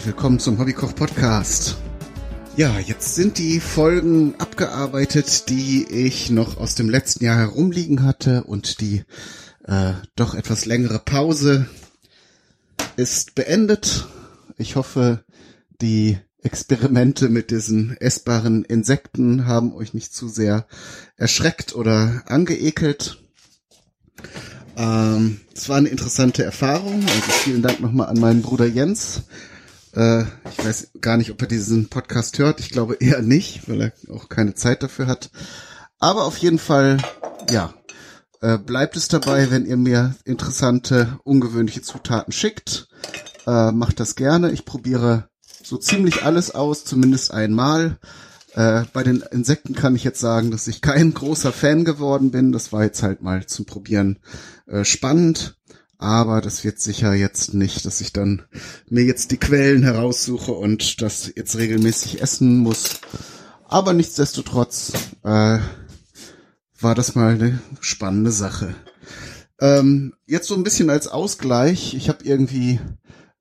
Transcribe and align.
Herzlich 0.00 0.16
willkommen 0.16 0.38
zum 0.38 0.58
Hobbykoch 0.58 0.94
Podcast. 0.94 1.76
Ja, 2.56 2.78
jetzt 2.78 3.16
sind 3.16 3.36
die 3.36 3.60
Folgen 3.60 4.34
abgearbeitet, 4.38 5.50
die 5.50 5.84
ich 5.90 6.30
noch 6.30 6.56
aus 6.56 6.74
dem 6.74 6.88
letzten 6.88 7.22
Jahr 7.22 7.36
herumliegen 7.36 8.02
hatte 8.02 8.44
und 8.44 8.80
die 8.80 9.04
äh, 9.66 9.92
doch 10.16 10.34
etwas 10.34 10.64
längere 10.64 11.00
Pause 11.00 11.68
ist 12.96 13.34
beendet. 13.34 14.08
Ich 14.56 14.74
hoffe, 14.74 15.22
die 15.82 16.16
Experimente 16.42 17.28
mit 17.28 17.50
diesen 17.50 17.94
essbaren 17.98 18.64
Insekten 18.64 19.44
haben 19.44 19.74
euch 19.74 19.92
nicht 19.92 20.14
zu 20.14 20.28
sehr 20.28 20.66
erschreckt 21.18 21.74
oder 21.74 22.22
angeekelt. 22.24 23.22
Ähm, 24.78 25.42
es 25.54 25.68
war 25.68 25.76
eine 25.76 25.90
interessante 25.90 26.42
Erfahrung. 26.42 27.02
Also 27.02 27.32
vielen 27.42 27.60
Dank 27.60 27.80
nochmal 27.80 28.08
an 28.08 28.18
meinen 28.18 28.40
Bruder 28.40 28.64
Jens. 28.64 29.24
Äh, 29.94 30.22
ich 30.22 30.64
weiß 30.64 30.90
gar 31.00 31.16
nicht, 31.16 31.30
ob 31.30 31.40
er 31.42 31.48
diesen 31.48 31.88
Podcast 31.88 32.38
hört. 32.38 32.60
Ich 32.60 32.70
glaube 32.70 32.96
eher 33.00 33.22
nicht, 33.22 33.68
weil 33.68 33.80
er 33.80 33.92
auch 34.12 34.28
keine 34.28 34.54
Zeit 34.54 34.82
dafür 34.82 35.06
hat. 35.06 35.30
Aber 35.98 36.24
auf 36.24 36.38
jeden 36.38 36.58
Fall, 36.58 36.98
ja, 37.50 37.74
äh, 38.40 38.58
bleibt 38.58 38.96
es 38.96 39.08
dabei, 39.08 39.50
wenn 39.50 39.66
ihr 39.66 39.76
mir 39.76 40.14
interessante, 40.24 41.18
ungewöhnliche 41.24 41.82
Zutaten 41.82 42.32
schickt. 42.32 42.88
Äh, 43.46 43.72
macht 43.72 44.00
das 44.00 44.16
gerne. 44.16 44.50
Ich 44.50 44.64
probiere 44.64 45.28
so 45.62 45.76
ziemlich 45.76 46.24
alles 46.24 46.54
aus, 46.54 46.84
zumindest 46.84 47.32
einmal. 47.32 47.98
Äh, 48.54 48.84
bei 48.92 49.02
den 49.02 49.22
Insekten 49.30 49.74
kann 49.74 49.94
ich 49.94 50.04
jetzt 50.04 50.20
sagen, 50.20 50.50
dass 50.50 50.66
ich 50.66 50.80
kein 50.80 51.14
großer 51.14 51.52
Fan 51.52 51.84
geworden 51.84 52.30
bin. 52.30 52.52
Das 52.52 52.72
war 52.72 52.82
jetzt 52.84 53.02
halt 53.02 53.22
mal 53.22 53.46
zum 53.46 53.66
Probieren 53.66 54.18
äh, 54.66 54.84
spannend. 54.84 55.56
Aber 56.00 56.40
das 56.40 56.64
wird 56.64 56.80
sicher 56.80 57.12
jetzt 57.12 57.52
nicht, 57.52 57.84
dass 57.84 58.00
ich 58.00 58.10
dann 58.14 58.40
mir 58.88 59.04
jetzt 59.04 59.32
die 59.32 59.36
Quellen 59.36 59.82
heraussuche 59.82 60.52
und 60.52 61.02
das 61.02 61.30
jetzt 61.36 61.58
regelmäßig 61.58 62.22
essen 62.22 62.56
muss. 62.56 63.00
Aber 63.68 63.92
nichtsdestotrotz 63.92 64.92
äh, 65.24 65.58
war 66.80 66.94
das 66.94 67.14
mal 67.16 67.34
eine 67.34 67.60
spannende 67.80 68.32
Sache. 68.32 68.74
Ähm, 69.60 70.14
jetzt 70.24 70.48
so 70.48 70.54
ein 70.54 70.62
bisschen 70.62 70.88
als 70.88 71.06
Ausgleich. 71.06 71.92
Ich 71.92 72.08
habe 72.08 72.24
irgendwie 72.24 72.80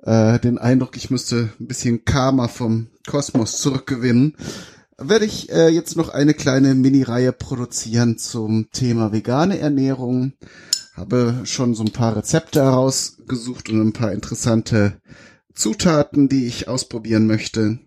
äh, 0.04 0.38
den 0.40 0.58
Eindruck, 0.58 0.98
ich 0.98 1.10
müsste 1.10 1.54
ein 1.62 1.68
bisschen 1.68 2.04
Karma 2.04 2.50
vom 2.50 2.90
Kosmos 3.08 3.62
zurückgewinnen 3.62 4.36
werde 5.02 5.24
ich 5.24 5.50
äh, 5.50 5.70
jetzt 5.70 5.96
noch 5.96 6.10
eine 6.10 6.34
kleine 6.34 6.76
Mini-Reihe 6.76 7.32
produzieren 7.32 8.18
zum 8.18 8.70
Thema 8.72 9.14
vegane 9.14 9.58
Ernährung. 9.60 10.34
Habe 11.00 11.44
schon 11.46 11.76
so 11.76 11.84
ein 11.84 11.94
paar 11.94 12.18
Rezepte 12.18 12.62
herausgesucht 12.62 13.70
und 13.70 13.80
ein 13.80 13.94
paar 13.94 14.12
interessante 14.12 15.00
Zutaten, 15.56 16.28
die 16.28 16.46
ich 16.46 16.68
ausprobieren 16.68 17.26
möchte. 17.26 17.80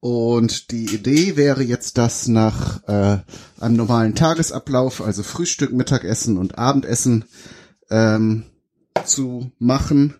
Und 0.00 0.72
die 0.72 0.92
Idee 0.92 1.36
wäre 1.36 1.62
jetzt, 1.62 1.96
das 1.96 2.26
nach 2.26 2.82
äh, 2.88 3.18
einem 3.60 3.76
normalen 3.76 4.16
Tagesablauf, 4.16 5.00
also 5.00 5.22
Frühstück, 5.22 5.72
Mittagessen 5.72 6.36
und 6.36 6.58
Abendessen, 6.58 7.26
ähm, 7.90 8.46
zu 9.04 9.52
machen. 9.60 10.14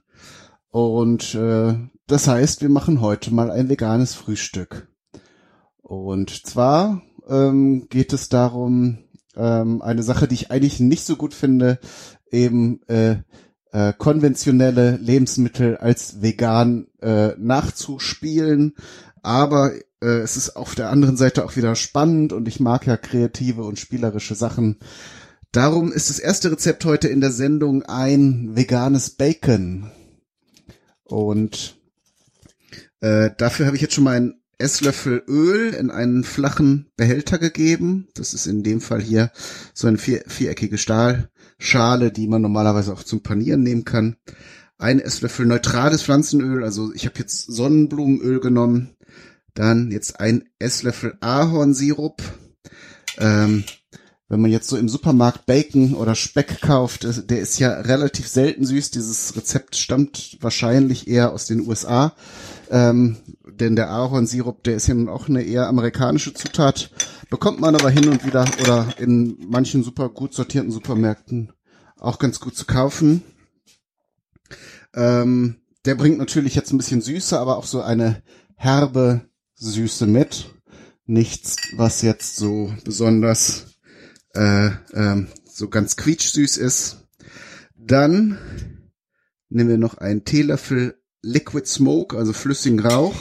Und 0.71 1.35
äh, 1.35 1.75
das 2.07 2.29
heißt, 2.29 2.63
wir 2.63 2.69
machen 2.69 3.01
heute 3.01 3.35
mal 3.35 3.51
ein 3.51 3.69
veganes 3.69 4.15
Frühstück. 4.15 4.87
Und 5.83 6.47
zwar 6.47 7.03
ähm, 7.29 7.89
geht 7.89 8.13
es 8.13 8.29
darum, 8.29 8.99
ähm, 9.39 9.81
eine 9.81 10.03
Sache, 10.03 10.29
die 10.29 10.35
ich 10.35 10.51
eigentlich 10.51 10.81
nicht 10.81 11.07
so 11.07 11.17
gut 11.17 11.33
finde, 11.33 11.79
eben 12.31 12.83
äh, 12.89 13.17
äh, 13.73 13.93
konventionelle 13.97 14.97
Lebensmittel 14.97 15.77
als 15.77 16.21
vegan 16.21 16.89
äh, 17.01 17.35
nachzuspielen. 17.39 18.75
Aber 19.23 19.73
äh, 20.01 20.07
es 20.07 20.37
ist 20.37 20.57
auf 20.57 20.75
der 20.75 20.91
anderen 20.91 21.17
Seite 21.17 21.45
auch 21.45 21.57
wieder 21.57 21.75
spannend 21.77 22.33
und 22.33 22.49
ich 22.49 22.61
mag 22.61 22.87
ja 22.87 22.97
kreative 22.97 23.63
und 23.63 23.79
spielerische 23.79 24.35
Sachen. 24.35 24.79
Darum 25.53 25.93
ist 25.93 26.11
das 26.11 26.19
erste 26.19 26.53
Rezept 26.53 26.85
heute 26.85 27.09
in 27.09 27.21
der 27.21 27.33
Sendung 27.33 27.83
ein 27.85 28.55
veganes 28.55 29.11
Bacon. 29.11 29.91
Und 31.05 31.79
äh, 33.01 33.31
dafür 33.39 33.67
habe 33.67 33.77
ich 33.77 33.83
jetzt 33.83 33.95
schon 33.95 34.05
mal 34.05 34.17
ein 34.17 34.38
Esslöffel 34.59 35.23
Öl 35.29 35.73
in 35.73 35.91
einen 35.91 36.25
flachen 36.25 36.87
Behälter 36.97 37.39
gegeben. 37.39 38.09
Das 38.15 38.35
ist 38.35 38.47
in 38.47 38.65
dem 38.65 38.81
Fall 38.81 39.01
hier 39.01 39.31
so 39.73 39.87
eine 39.87 39.99
vier, 39.99 40.25
viereckige 40.27 40.79
Stahlschale, 40.79 42.11
die 42.11 42.27
man 42.27 42.43
normalerweise 42.43 42.93
auch 42.93 43.05
zum 43.05 43.23
Panieren 43.23 43.63
nehmen 43.63 43.85
kann. 43.85 44.17
Ein 44.77 45.01
Esslöffel 45.01 45.47
neutrales 45.47 46.03
Pflanzenöl, 46.03 46.63
also 46.65 46.93
ich 46.93 47.07
habe 47.07 47.19
jetzt 47.19 47.47
Sonnenblumenöl 47.47 48.41
genommen. 48.41 48.97
Dann 49.55 49.91
jetzt 49.91 50.21
ein 50.21 50.49
Esslöffel 50.59 51.17
Ahornsirup. 51.21 52.23
Ähm, 53.19 53.65
wenn 54.29 54.41
man 54.41 54.51
jetzt 54.51 54.69
so 54.69 54.77
im 54.77 54.89
Supermarkt 54.89 55.47
Bacon 55.47 55.95
oder 55.95 56.15
Speck 56.15 56.61
kauft, 56.61 57.31
der 57.31 57.41
ist 57.41 57.59
ja 57.59 57.73
relativ 57.81 58.29
selten 58.29 58.67
süß. 58.67 58.91
Dieses 58.91 59.35
Rezept 59.37 59.75
stammt 59.75 60.37
wahrscheinlich 60.41 61.09
eher 61.09 61.33
aus 61.33 61.47
den 61.47 61.67
USA. 61.67 62.15
Ähm, 62.71 63.17
denn 63.61 63.77
der 63.77 63.91
Ahornsirup, 63.91 64.65
der 64.65 64.77
ist 64.77 64.87
ja 64.87 64.95
nun 64.95 65.09
auch 65.09 65.29
eine 65.29 65.43
eher 65.43 65.69
amerikanische 65.69 66.35
Zutat, 66.35 66.91
bekommt 67.31 67.61
man 67.61 67.75
aber 67.75 67.91
hin 67.91 68.09
und 68.09 68.25
wieder 68.25 68.47
oder 68.61 68.95
in 68.99 69.37
manchen 69.49 69.83
super 69.83 70.09
gut 70.09 70.35
sortierten 70.35 70.71
Supermärkten 70.71 71.53
auch 71.99 72.19
ganz 72.19 72.41
gut 72.41 72.57
zu 72.57 72.65
kaufen. 72.65 73.23
Ähm, 74.95 75.61
der 75.85 75.95
bringt 75.95 76.19
natürlich 76.19 76.55
jetzt 76.55 76.73
ein 76.73 76.79
bisschen 76.79 77.01
Süße, 77.01 77.39
aber 77.39 77.57
auch 77.57 77.67
so 77.67 77.83
eine 77.83 78.23
herbe 78.57 79.29
Süße 79.55 80.07
mit. 80.07 80.51
Nichts, 81.07 81.57
was 81.77 82.03
jetzt 82.03 82.37
so 82.37 82.73
besonders 82.85 83.79
äh, 84.35 84.71
ähm, 84.93 85.29
so 85.45 85.69
ganz 85.69 85.97
quietschsüß 85.97 86.59
ist. 86.59 87.09
Dann 87.75 88.39
nehmen 89.49 89.71
wir 89.71 89.79
noch 89.79 89.97
einen 89.97 90.25
Teelöffel 90.25 90.98
Liquid 91.23 91.67
Smoke, 91.67 92.17
also 92.17 92.33
flüssigen 92.33 92.81
Rauch. 92.81 93.15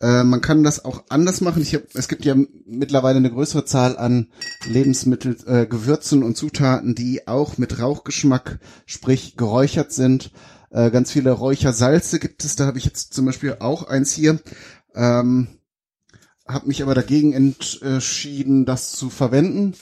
Äh, 0.00 0.24
man 0.24 0.40
kann 0.40 0.64
das 0.64 0.84
auch 0.84 1.04
anders 1.08 1.40
machen. 1.40 1.62
Ich 1.62 1.74
hab, 1.74 1.82
es 1.94 2.08
gibt 2.08 2.24
ja 2.24 2.34
mittlerweile 2.66 3.18
eine 3.18 3.30
größere 3.30 3.64
Zahl 3.64 3.96
an 3.96 4.28
Lebensmittel, 4.66 5.36
äh, 5.46 5.66
Gewürzen 5.66 6.22
und 6.22 6.36
Zutaten, 6.36 6.94
die 6.94 7.26
auch 7.26 7.58
mit 7.58 7.78
Rauchgeschmack, 7.78 8.58
sprich 8.86 9.36
geräuchert 9.36 9.92
sind. 9.92 10.32
Äh, 10.70 10.90
ganz 10.90 11.12
viele 11.12 11.30
Räuchersalze 11.30 12.18
gibt 12.18 12.44
es. 12.44 12.56
Da 12.56 12.66
habe 12.66 12.78
ich 12.78 12.84
jetzt 12.84 13.14
zum 13.14 13.24
Beispiel 13.24 13.56
auch 13.60 13.84
eins 13.84 14.12
hier. 14.12 14.40
Ähm, 14.94 15.48
habe 16.46 16.68
mich 16.68 16.82
aber 16.82 16.94
dagegen 16.94 17.32
entschieden, 17.32 18.66
das 18.66 18.92
zu 18.92 19.08
verwenden. 19.08 19.74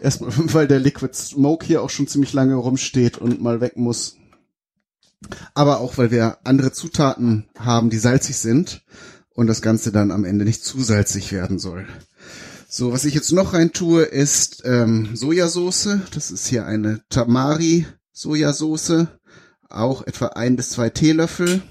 Erstmal, 0.00 0.30
weil 0.54 0.68
der 0.68 0.78
Liquid 0.78 1.14
Smoke 1.14 1.66
hier 1.66 1.82
auch 1.82 1.90
schon 1.90 2.06
ziemlich 2.06 2.32
lange 2.32 2.54
rumsteht 2.54 3.18
und 3.18 3.40
mal 3.40 3.60
weg 3.60 3.76
muss. 3.76 4.16
Aber 5.54 5.80
auch, 5.80 5.98
weil 5.98 6.10
wir 6.10 6.38
andere 6.44 6.72
Zutaten 6.72 7.48
haben, 7.58 7.90
die 7.90 7.98
salzig 7.98 8.36
sind 8.36 8.84
und 9.34 9.46
das 9.46 9.62
Ganze 9.62 9.92
dann 9.92 10.10
am 10.10 10.24
Ende 10.24 10.44
nicht 10.44 10.64
zu 10.64 10.82
salzig 10.82 11.32
werden 11.32 11.58
soll. 11.58 11.86
So, 12.68 12.92
was 12.92 13.04
ich 13.04 13.14
jetzt 13.14 13.32
noch 13.32 13.54
rein 13.54 13.72
tue, 13.72 14.02
ist 14.02 14.62
ähm, 14.64 15.16
Sojasauce. 15.16 16.00
Das 16.12 16.30
ist 16.30 16.46
hier 16.46 16.66
eine 16.66 17.00
Tamari-Sojasauce. 17.08 19.06
Auch 19.70 20.06
etwa 20.06 20.26
ein 20.26 20.56
bis 20.56 20.70
zwei 20.70 20.90
Teelöffel. 20.90 21.62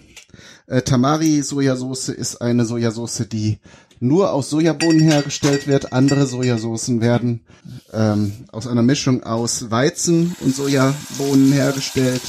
Äh, 0.65 0.81
Tamari-Sojasauce 0.81 2.09
ist 2.09 2.41
eine 2.41 2.65
Sojasauce, 2.65 3.27
die 3.31 3.59
nur 3.99 4.31
aus 4.31 4.49
Sojabohnen 4.49 5.01
hergestellt 5.01 5.67
wird. 5.67 5.93
Andere 5.93 6.27
Sojasoßen 6.27 7.01
werden 7.01 7.45
ähm, 7.93 8.33
aus 8.51 8.67
einer 8.67 8.83
Mischung 8.83 9.23
aus 9.23 9.71
Weizen 9.71 10.35
und 10.41 10.55
Sojabohnen 10.55 11.51
hergestellt. 11.51 12.21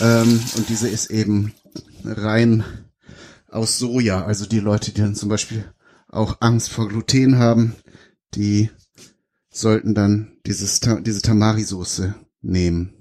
Ähm, 0.00 0.40
und 0.56 0.68
diese 0.68 0.88
ist 0.88 1.10
eben 1.10 1.52
rein 2.04 2.64
aus 3.48 3.78
Soja. 3.78 4.24
Also 4.24 4.46
die 4.46 4.60
Leute, 4.60 4.92
die 4.92 5.00
dann 5.00 5.14
zum 5.14 5.28
Beispiel 5.28 5.64
auch 6.08 6.38
Angst 6.40 6.70
vor 6.70 6.88
Gluten 6.88 7.38
haben, 7.38 7.74
die 8.34 8.70
sollten 9.50 9.94
dann 9.94 10.32
dieses, 10.46 10.80
diese 10.80 11.22
Tamari-Soße 11.22 12.14
nehmen. 12.40 12.94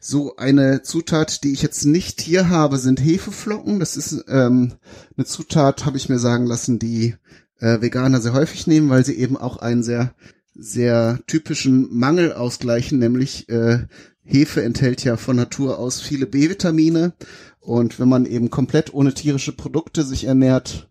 So 0.00 0.36
eine 0.36 0.82
Zutat, 0.82 1.44
die 1.44 1.52
ich 1.52 1.62
jetzt 1.62 1.84
nicht 1.84 2.20
hier 2.20 2.48
habe, 2.48 2.78
sind 2.78 3.00
Hefeflocken. 3.00 3.80
Das 3.80 3.96
ist 3.96 4.24
ähm, 4.28 4.74
eine 5.16 5.26
Zutat, 5.26 5.86
habe 5.86 5.96
ich 5.96 6.08
mir 6.08 6.18
sagen 6.18 6.46
lassen, 6.46 6.78
die 6.78 7.14
äh, 7.60 7.80
Veganer 7.80 8.20
sehr 8.20 8.34
häufig 8.34 8.66
nehmen, 8.66 8.90
weil 8.90 9.04
sie 9.04 9.14
eben 9.14 9.36
auch 9.36 9.56
einen 9.58 9.82
sehr 9.82 10.14
sehr 10.54 11.18
typischen 11.26 11.92
Mangel 11.96 12.32
ausgleichen, 12.32 12.98
nämlich 12.98 13.48
äh, 13.48 13.86
Hefe 14.24 14.62
enthält 14.62 15.04
ja 15.04 15.16
von 15.16 15.36
Natur 15.36 15.78
aus 15.78 16.00
viele 16.00 16.26
B-Vitamine 16.26 17.12
und 17.60 17.98
wenn 18.00 18.08
man 18.08 18.26
eben 18.26 18.50
komplett 18.50 18.92
ohne 18.92 19.14
tierische 19.14 19.52
Produkte 19.52 20.02
sich 20.02 20.24
ernährt, 20.24 20.88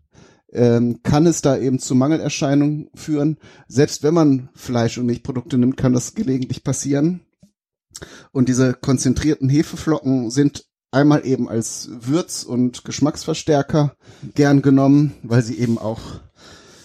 ähm, 0.52 1.00
kann 1.02 1.26
es 1.26 1.42
da 1.42 1.58
eben 1.58 1.78
zu 1.78 1.94
Mangelerscheinungen 1.94 2.90
führen. 2.94 3.38
Selbst 3.66 4.02
wenn 4.02 4.14
man 4.14 4.48
Fleisch- 4.54 4.98
und 4.98 5.06
Milchprodukte 5.06 5.58
nimmt, 5.58 5.76
kann 5.76 5.92
das 5.92 6.14
gelegentlich 6.14 6.62
passieren. 6.62 7.20
Und 8.32 8.48
diese 8.48 8.74
konzentrierten 8.74 9.48
Hefeflocken 9.48 10.30
sind 10.30 10.64
einmal 10.90 11.26
eben 11.26 11.48
als 11.48 11.90
Würz- 12.00 12.44
und 12.44 12.84
Geschmacksverstärker 12.84 13.96
gern 14.34 14.62
genommen, 14.62 15.14
weil 15.22 15.42
sie 15.42 15.58
eben 15.58 15.78
auch 15.78 16.20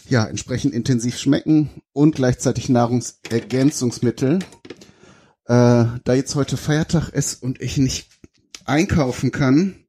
ja 0.08 0.26
entsprechend 0.26 0.74
intensiv 0.74 1.18
schmecken 1.18 1.70
und 1.94 2.16
gleichzeitig 2.16 2.70
Nahrungsergänzungsmittel. 2.70 4.40
Äh, 5.50 6.00
da 6.04 6.14
jetzt 6.14 6.36
heute 6.36 6.58
Feiertag 6.58 7.10
ist 7.10 7.42
und 7.42 7.60
ich 7.60 7.78
nicht 7.78 8.08
einkaufen 8.66 9.32
kann, 9.32 9.84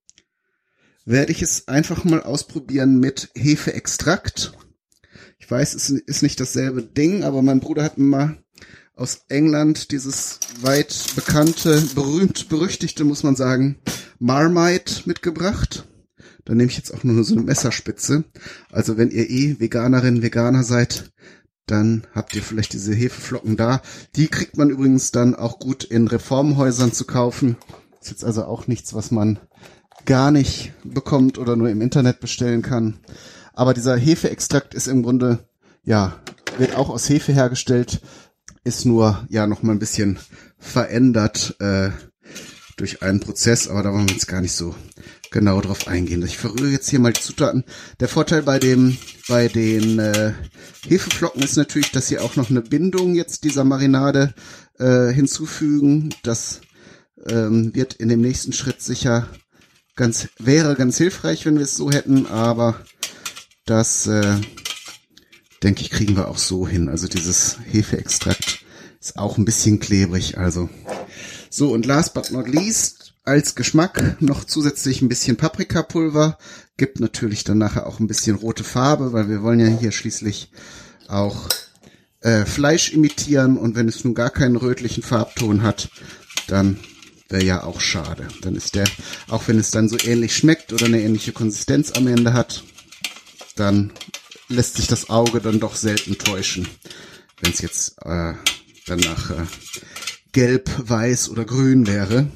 werde 1.04 1.32
ich 1.32 1.42
es 1.42 1.68
einfach 1.68 2.02
mal 2.04 2.22
ausprobieren 2.22 2.98
mit 2.98 3.30
Hefeextrakt. 3.34 4.54
Ich 5.38 5.50
weiß, 5.50 5.74
es 5.74 5.90
ist 5.90 6.22
nicht 6.22 6.40
dasselbe 6.40 6.82
Ding, 6.82 7.24
aber 7.24 7.42
mein 7.42 7.60
Bruder 7.60 7.84
hat 7.84 7.98
mir 7.98 8.06
mal 8.06 8.42
aus 8.94 9.26
England 9.28 9.92
dieses 9.92 10.40
weit 10.62 11.08
bekannte, 11.14 11.82
berühmt 11.94 12.48
berüchtigte, 12.48 13.04
muss 13.04 13.22
man 13.22 13.36
sagen, 13.36 13.80
Marmite 14.18 15.02
mitgebracht. 15.04 15.86
Da 16.46 16.54
nehme 16.54 16.70
ich 16.70 16.78
jetzt 16.78 16.94
auch 16.94 17.04
nur 17.04 17.22
so 17.22 17.34
eine 17.34 17.44
Messerspitze. 17.44 18.24
Also 18.72 18.96
wenn 18.96 19.10
ihr 19.10 19.28
eh 19.28 19.60
Veganerin, 19.60 20.22
Veganer 20.22 20.64
seid, 20.64 21.12
dann 21.70 22.06
habt 22.14 22.34
ihr 22.34 22.42
vielleicht 22.42 22.72
diese 22.72 22.94
Hefeflocken 22.94 23.56
da. 23.56 23.82
Die 24.16 24.28
kriegt 24.28 24.56
man 24.56 24.70
übrigens 24.70 25.10
dann 25.10 25.34
auch 25.34 25.58
gut 25.58 25.84
in 25.84 26.08
Reformhäusern 26.08 26.92
zu 26.92 27.04
kaufen. 27.04 27.56
Ist 28.00 28.10
jetzt 28.10 28.24
also 28.24 28.44
auch 28.44 28.66
nichts, 28.66 28.94
was 28.94 29.10
man 29.10 29.38
gar 30.06 30.30
nicht 30.30 30.72
bekommt 30.84 31.38
oder 31.38 31.56
nur 31.56 31.68
im 31.68 31.80
Internet 31.80 32.20
bestellen 32.20 32.62
kann. 32.62 32.98
Aber 33.52 33.74
dieser 33.74 33.96
Hefeextrakt 33.96 34.74
ist 34.74 34.86
im 34.86 35.02
Grunde, 35.02 35.46
ja, 35.84 36.16
wird 36.58 36.76
auch 36.76 36.88
aus 36.88 37.08
Hefe 37.08 37.32
hergestellt, 37.32 38.00
ist 38.64 38.86
nur 38.86 39.26
ja 39.28 39.46
noch 39.46 39.62
mal 39.62 39.72
ein 39.72 39.78
bisschen 39.78 40.18
verändert 40.58 41.56
äh, 41.60 41.90
durch 42.76 43.02
einen 43.02 43.20
Prozess, 43.20 43.68
aber 43.68 43.82
da 43.82 43.92
wollen 43.92 44.08
wir 44.08 44.14
jetzt 44.14 44.28
gar 44.28 44.40
nicht 44.40 44.52
so 44.52 44.74
genau 45.30 45.60
drauf 45.60 45.86
eingehen. 45.86 46.24
Ich 46.24 46.38
verrühre 46.38 46.70
jetzt 46.70 46.90
hier 46.90 46.98
mal 46.98 47.12
die 47.12 47.20
Zutaten. 47.20 47.64
Der 48.00 48.08
Vorteil 48.08 48.42
bei 48.42 48.58
dem 48.58 48.98
bei 49.28 49.48
den 49.48 49.98
äh, 49.98 50.32
Hefeflocken 50.86 51.42
ist 51.42 51.56
natürlich, 51.56 51.92
dass 51.92 52.08
sie 52.08 52.18
auch 52.18 52.36
noch 52.36 52.50
eine 52.50 52.62
Bindung 52.62 53.14
jetzt 53.14 53.44
dieser 53.44 53.64
Marinade 53.64 54.34
äh, 54.78 55.08
hinzufügen. 55.08 56.14
Das 56.22 56.60
ähm, 57.28 57.74
wird 57.74 57.94
in 57.94 58.08
dem 58.08 58.20
nächsten 58.20 58.52
Schritt 58.52 58.82
sicher 58.82 59.28
ganz 59.94 60.28
wäre 60.38 60.74
ganz 60.74 60.96
hilfreich, 60.96 61.46
wenn 61.46 61.56
wir 61.56 61.64
es 61.64 61.76
so 61.76 61.90
hätten, 61.90 62.26
aber 62.26 62.80
das 63.66 64.06
äh, 64.06 64.36
denke 65.62 65.82
ich 65.82 65.90
kriegen 65.90 66.16
wir 66.16 66.28
auch 66.28 66.38
so 66.38 66.66
hin. 66.66 66.88
Also 66.88 67.06
dieses 67.06 67.58
Hefeextrakt 67.70 68.64
ist 69.00 69.18
auch 69.18 69.38
ein 69.38 69.44
bisschen 69.44 69.78
klebrig, 69.78 70.38
also 70.38 70.68
so 71.50 71.72
und 71.72 71.86
last 71.86 72.14
but 72.14 72.30
not 72.30 72.48
least 72.48 72.99
als 73.24 73.54
Geschmack 73.54 74.16
noch 74.20 74.44
zusätzlich 74.44 75.02
ein 75.02 75.08
bisschen 75.08 75.36
Paprikapulver. 75.36 76.38
Gibt 76.76 77.00
natürlich 77.00 77.44
dann 77.44 77.58
nachher 77.58 77.86
auch 77.86 78.00
ein 78.00 78.06
bisschen 78.06 78.36
rote 78.36 78.64
Farbe, 78.64 79.12
weil 79.12 79.28
wir 79.28 79.42
wollen 79.42 79.60
ja 79.60 79.66
hier 79.66 79.92
schließlich 79.92 80.50
auch 81.08 81.48
äh, 82.20 82.44
Fleisch 82.44 82.92
imitieren 82.92 83.56
und 83.56 83.76
wenn 83.76 83.88
es 83.88 84.04
nun 84.04 84.14
gar 84.14 84.30
keinen 84.30 84.56
rötlichen 84.56 85.02
Farbton 85.02 85.62
hat, 85.62 85.90
dann 86.46 86.78
wäre 87.28 87.44
ja 87.44 87.62
auch 87.64 87.80
schade. 87.80 88.28
Dann 88.42 88.56
ist 88.56 88.74
der, 88.74 88.84
auch 89.28 89.48
wenn 89.48 89.58
es 89.58 89.70
dann 89.70 89.88
so 89.88 89.96
ähnlich 90.02 90.36
schmeckt 90.36 90.72
oder 90.72 90.86
eine 90.86 91.00
ähnliche 91.00 91.32
Konsistenz 91.32 91.92
am 91.92 92.06
Ende 92.06 92.32
hat, 92.32 92.64
dann 93.56 93.92
lässt 94.48 94.76
sich 94.76 94.86
das 94.86 95.10
Auge 95.10 95.40
dann 95.40 95.60
doch 95.60 95.76
selten 95.76 96.18
täuschen, 96.18 96.66
wenn 97.40 97.52
es 97.52 97.60
jetzt 97.60 97.98
äh, 98.02 98.34
dann 98.86 98.98
nach 99.00 99.30
äh, 99.30 99.46
gelb, 100.32 100.70
weiß 100.78 101.30
oder 101.30 101.44
grün 101.44 101.86
wäre. 101.86 102.26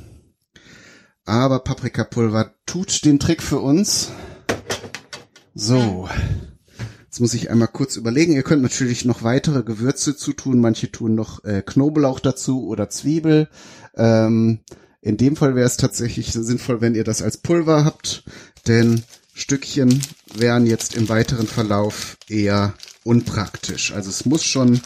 Aber 1.25 1.61
Paprikapulver 1.61 2.55
tut 2.67 3.05
den 3.05 3.19
Trick 3.19 3.43
für 3.43 3.61
uns. 3.61 4.11
So. 5.55 6.09
Jetzt 7.05 7.21
muss 7.21 7.35
ich 7.35 7.49
einmal 7.49 7.69
kurz 7.69 7.97
überlegen. 7.97 8.33
Ihr 8.33 8.43
könnt 8.43 8.63
natürlich 8.63 9.05
noch 9.05 9.23
weitere 9.23 9.63
Gewürze 9.63 10.17
zutun. 10.17 10.61
Manche 10.61 10.91
tun 10.91 11.15
noch 11.15 11.45
äh, 11.45 11.63
Knoblauch 11.65 12.21
dazu 12.21 12.67
oder 12.67 12.91
Zwiebel. 12.91 13.49
Ähm, 13.95 14.61
in 15.01 15.17
dem 15.17 15.37
Fall 15.37 15.55
wäre 15.55 15.67
es 15.67 15.77
tatsächlich 15.77 16.33
sinnvoll, 16.33 16.81
wenn 16.81 16.95
ihr 16.95 17.05
das 17.05 17.23
als 17.23 17.37
Pulver 17.37 17.85
habt, 17.85 18.25
denn 18.67 19.05
Stückchen 19.35 20.01
wären 20.35 20.67
jetzt 20.67 20.97
im 20.97 21.09
weiteren 21.09 21.47
Verlauf 21.47 22.17
eher 22.29 22.73
unpraktisch. 23.05 23.93
Also 23.93 24.09
es 24.09 24.25
muss 24.25 24.45
schon 24.45 24.81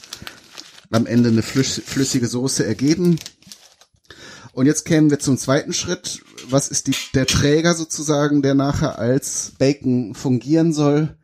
am 0.90 1.06
Ende 1.06 1.28
eine 1.28 1.42
flüssige 1.42 2.26
Soße 2.26 2.66
ergeben. 2.66 3.18
Und 4.58 4.66
jetzt 4.66 4.84
kämen 4.84 5.08
wir 5.08 5.20
zum 5.20 5.38
zweiten 5.38 5.72
Schritt. 5.72 6.24
Was 6.50 6.66
ist 6.66 6.88
die, 6.88 6.94
der 7.14 7.26
Träger 7.26 7.74
sozusagen, 7.74 8.42
der 8.42 8.54
nachher 8.54 8.98
als 8.98 9.52
Bacon 9.56 10.16
fungieren 10.16 10.72
soll? 10.72 11.16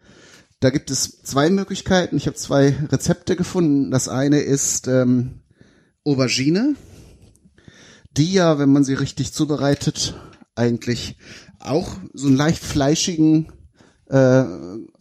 Da 0.61 0.71
gibt 0.71 0.89
es 0.89 1.21
zwei 1.23 1.51
Möglichkeiten. 1.51 2.17
Ich 2.17 2.29
habe 2.29 2.37
zwei 2.37 2.77
Rezepte 2.93 3.35
gefunden. 3.35 3.91
Das 3.91 4.07
eine 4.07 4.39
ist 4.39 4.87
ähm, 4.87 5.41
Aubergine, 6.05 6.77
die 8.17 8.33
ja, 8.33 8.61
wenn 8.61 8.71
man 8.71 8.85
sie 8.85 8.95
richtig 8.95 9.33
zubereitet, 9.33 10.15
eigentlich 10.55 11.17
auch 11.59 11.97
so 12.13 12.29
einen 12.29 12.37
leicht 12.37 12.63
fleischigen 12.63 13.53
äh, 14.11 14.45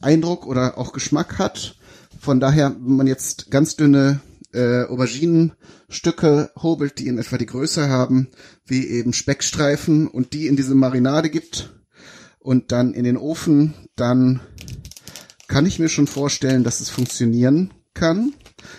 Eindruck 0.01 0.47
oder 0.47 0.79
auch 0.79 0.91
Geschmack 0.91 1.37
hat. 1.37 1.75
Von 2.19 2.39
daher, 2.39 2.75
wenn 2.79 2.95
man 2.95 3.05
jetzt 3.05 3.51
ganz 3.51 3.75
dünne 3.75 4.21
äh, 4.53 4.83
Auberginenstücke 4.83 6.51
hobelt, 6.61 6.99
die 6.99 7.07
in 7.07 7.17
etwa 7.17 7.37
die 7.37 7.45
Größe 7.45 7.89
haben, 7.89 8.29
wie 8.65 8.87
eben 8.87 9.13
Speckstreifen 9.13 10.07
und 10.07 10.33
die 10.33 10.47
in 10.47 10.55
diese 10.55 10.75
Marinade 10.75 11.29
gibt 11.29 11.73
und 12.39 12.71
dann 12.71 12.93
in 12.93 13.03
den 13.03 13.17
Ofen, 13.17 13.73
dann 13.95 14.41
kann 15.47 15.65
ich 15.65 15.79
mir 15.79 15.89
schon 15.89 16.07
vorstellen, 16.07 16.63
dass 16.63 16.79
es 16.79 16.89
funktionieren 16.89 17.73
kann. 17.93 18.33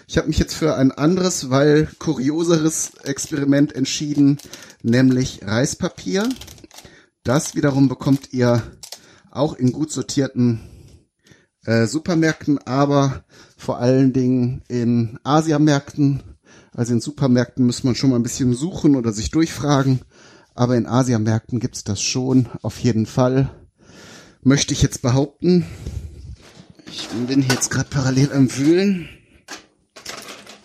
Ich 0.09 0.17
habe 0.17 0.29
mich 0.29 0.39
jetzt 0.39 0.55
für 0.55 0.77
ein 0.77 0.93
anderes, 0.93 1.51
weil 1.51 1.89
kurioseres 1.99 2.93
Experiment 3.05 3.75
entschieden, 3.75 4.39
nämlich 4.83 5.41
Reispapier. 5.45 6.29
Das 7.23 7.55
wiederum 7.55 7.89
bekommt 7.89 8.33
ihr 8.33 8.63
auch 9.31 9.55
in 9.55 9.73
gut 9.73 9.91
sortierten 9.91 10.61
äh, 11.65 11.87
Supermärkten, 11.87 12.59
aber 12.59 13.25
vor 13.57 13.79
allen 13.79 14.13
Dingen 14.13 14.63
in 14.69 15.19
Asiamärkten. 15.25 16.23
Also 16.73 16.93
in 16.93 17.01
Supermärkten 17.01 17.65
muss 17.67 17.85
man 17.85 17.95
schon 17.95 18.11
mal 18.11 18.17
ein 18.17 18.23
bisschen 18.23 18.55
suchen 18.55 18.97
oder 18.97 19.13
sich 19.13 19.31
durchfragen. 19.31 20.01
Aber 20.55 20.77
in 20.77 20.87
Asiamärkten 20.87 21.61
gibt's 21.61 21.85
das 21.85 22.01
schon, 22.01 22.49
auf 22.63 22.79
jeden 22.79 23.07
Fall. 23.07 23.51
Möchte 24.43 24.73
ich 24.73 24.83
jetzt 24.83 25.03
behaupten. 25.03 25.67
Ich 26.87 27.09
bin 27.09 27.43
jetzt 27.43 27.71
gerade 27.71 27.89
parallel 27.91 28.33
am 28.33 28.57
Wühlen. 28.57 29.09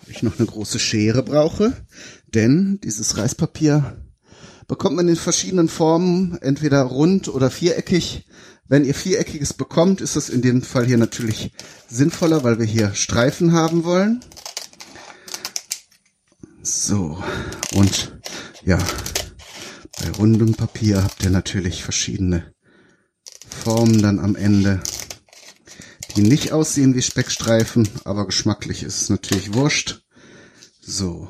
Ich 0.06 0.22
noch 0.22 0.38
eine 0.38 0.46
große 0.46 0.78
Schere 0.78 1.22
brauche. 1.22 1.72
Denn 2.34 2.78
dieses 2.84 3.16
Reispapier 3.16 3.96
bekommt 4.68 4.96
man 4.96 5.08
in 5.08 5.16
verschiedenen 5.16 5.68
Formen, 5.68 6.38
entweder 6.40 6.82
rund 6.82 7.28
oder 7.28 7.50
viereckig. 7.50 8.26
Wenn 8.70 8.84
ihr 8.84 8.94
viereckiges 8.94 9.52
bekommt, 9.52 10.00
ist 10.00 10.14
das 10.14 10.28
in 10.28 10.42
dem 10.42 10.62
Fall 10.62 10.86
hier 10.86 10.96
natürlich 10.96 11.50
sinnvoller, 11.88 12.44
weil 12.44 12.60
wir 12.60 12.66
hier 12.66 12.94
Streifen 12.94 13.52
haben 13.52 13.82
wollen. 13.82 14.24
So, 16.62 17.20
und 17.74 18.16
ja, 18.64 18.78
bei 19.98 20.10
rundem 20.12 20.54
Papier 20.54 21.02
habt 21.02 21.20
ihr 21.24 21.30
natürlich 21.30 21.82
verschiedene 21.82 22.54
Formen 23.48 24.02
dann 24.02 24.20
am 24.20 24.36
Ende, 24.36 24.80
die 26.14 26.22
nicht 26.22 26.52
aussehen 26.52 26.94
wie 26.94 27.02
Speckstreifen, 27.02 27.88
aber 28.04 28.24
geschmacklich 28.24 28.84
ist 28.84 29.02
es 29.02 29.08
natürlich 29.08 29.52
wurscht. 29.52 30.04
So, 30.80 31.28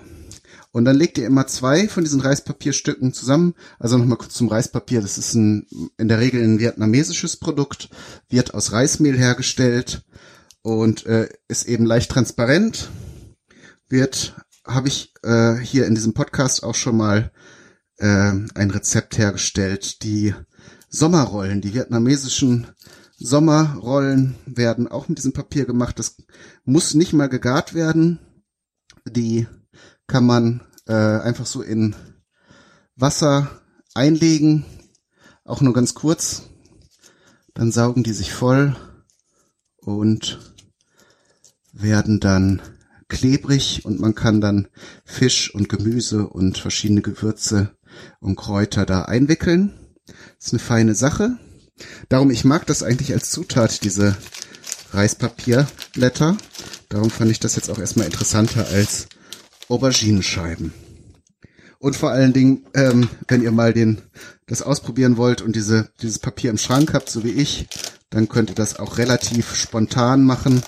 und 0.73 0.85
dann 0.85 0.97
legt 0.97 1.19
ihr 1.19 1.27
immer 1.27 1.47
zwei 1.47 1.89
von 1.89 2.05
diesen 2.05 2.21
Reispapierstücken 2.21 3.13
zusammen. 3.13 3.55
Also 3.79 3.99
nochmal 3.99 4.19
kurz 4.19 4.35
zum 4.35 4.49
Reispapier. 4.49 5.01
Das 5.01 5.19
ist 5.19 5.35
ein, 5.35 5.67
in 5.99 6.09
der 6.09 6.21
Regel 6.21 6.43
ein 6.43 6.61
vietnamesisches 6.61 7.39
Produkt, 7.39 7.91
wird 8.29 8.55
aus 8.55 8.73
Reismehl 8.73 9.19
hergestellt 9.19 10.05
und 10.63 11.07
äh, 11.07 11.29
ist 11.49 11.67
eben 11.67 11.87
leicht 11.87 12.11
transparent. 12.11 12.89
Wird, 13.89 14.37
habe 14.65 14.87
ich 14.87 15.13
äh, 15.25 15.57
hier 15.57 15.87
in 15.87 15.97
diesem 15.97 16.15
Podcast 16.15 16.63
auch 16.63 16.77
schon 16.77 16.97
mal 16.97 17.33
äh, 17.97 18.33
ein 18.55 18.71
Rezept 18.71 19.19
hergestellt. 19.19 20.05
Die 20.05 20.35
Sommerrollen, 20.89 21.61
die 21.61 21.75
vietnamesischen 21.75 22.69
Sommerrollen 23.19 24.37
werden 24.47 24.87
auch 24.87 25.09
mit 25.09 25.19
diesem 25.19 25.33
Papier 25.33 25.67
gemacht. 25.67 25.99
Das 25.99 26.17
muss 26.65 26.95
nicht 26.95 27.13
mal 27.13 27.29
gegart 27.29 27.75
werden. 27.75 28.21
Die 29.05 29.49
kann 30.11 30.27
man 30.27 30.61
äh, 30.89 30.93
einfach 30.93 31.47
so 31.47 31.63
in 31.63 31.95
Wasser 32.97 33.49
einlegen, 33.95 34.65
auch 35.45 35.61
nur 35.61 35.73
ganz 35.73 35.95
kurz. 35.95 36.43
Dann 37.55 37.71
saugen 37.71 38.03
die 38.03 38.13
sich 38.13 38.33
voll 38.33 38.75
und 39.77 40.41
werden 41.73 42.19
dann 42.19 42.61
klebrig 43.07 43.85
und 43.85 44.01
man 44.01 44.17
kann 44.17 44.41
dann 44.41 44.67
Fisch 45.05 45.55
und 45.55 45.69
Gemüse 45.69 46.27
und 46.27 46.59
verschiedene 46.59 47.03
Gewürze 47.03 47.71
und 48.19 48.35
Kräuter 48.35 48.87
da 48.87 49.03
einwickeln. 49.03 49.79
Ist 50.41 50.53
eine 50.53 50.59
feine 50.59 50.97
Sache. 50.97 51.39
Darum, 52.09 52.33
ich 52.33 52.45
mag 52.45 52.67
das 52.67 52.83
eigentlich 52.83 53.13
als 53.13 53.31
Zutat, 53.31 53.85
diese 53.85 54.17
Reispapierblätter. 54.93 56.37
Darum 56.89 57.11
fand 57.11 57.31
ich 57.31 57.39
das 57.39 57.55
jetzt 57.55 57.71
auch 57.71 57.79
erstmal 57.79 58.07
interessanter 58.07 58.67
als 58.67 59.07
Auberginenscheiben. 59.71 60.73
Und 61.79 61.97
vor 61.97 62.11
allen 62.11 62.35
Dingen, 62.35 62.67
ähm, 62.75 63.09
wenn 63.29 63.43
ihr 63.43 63.53
mal 63.53 63.73
den, 63.73 64.03
das 64.47 64.61
ausprobieren 64.61 65.17
wollt 65.17 65.41
und 65.41 65.57
diese, 65.57 65.91
dieses 66.03 66.19
Papier 66.19 66.51
im 66.51 66.59
Schrank 66.59 66.93
habt, 66.93 67.09
so 67.09 67.25
wie 67.25 67.31
ich, 67.31 67.69
dann 68.11 68.29
könnt 68.29 68.51
ihr 68.51 68.55
das 68.55 68.79
auch 68.79 68.99
relativ 68.99 69.55
spontan 69.55 70.23
machen, 70.25 70.63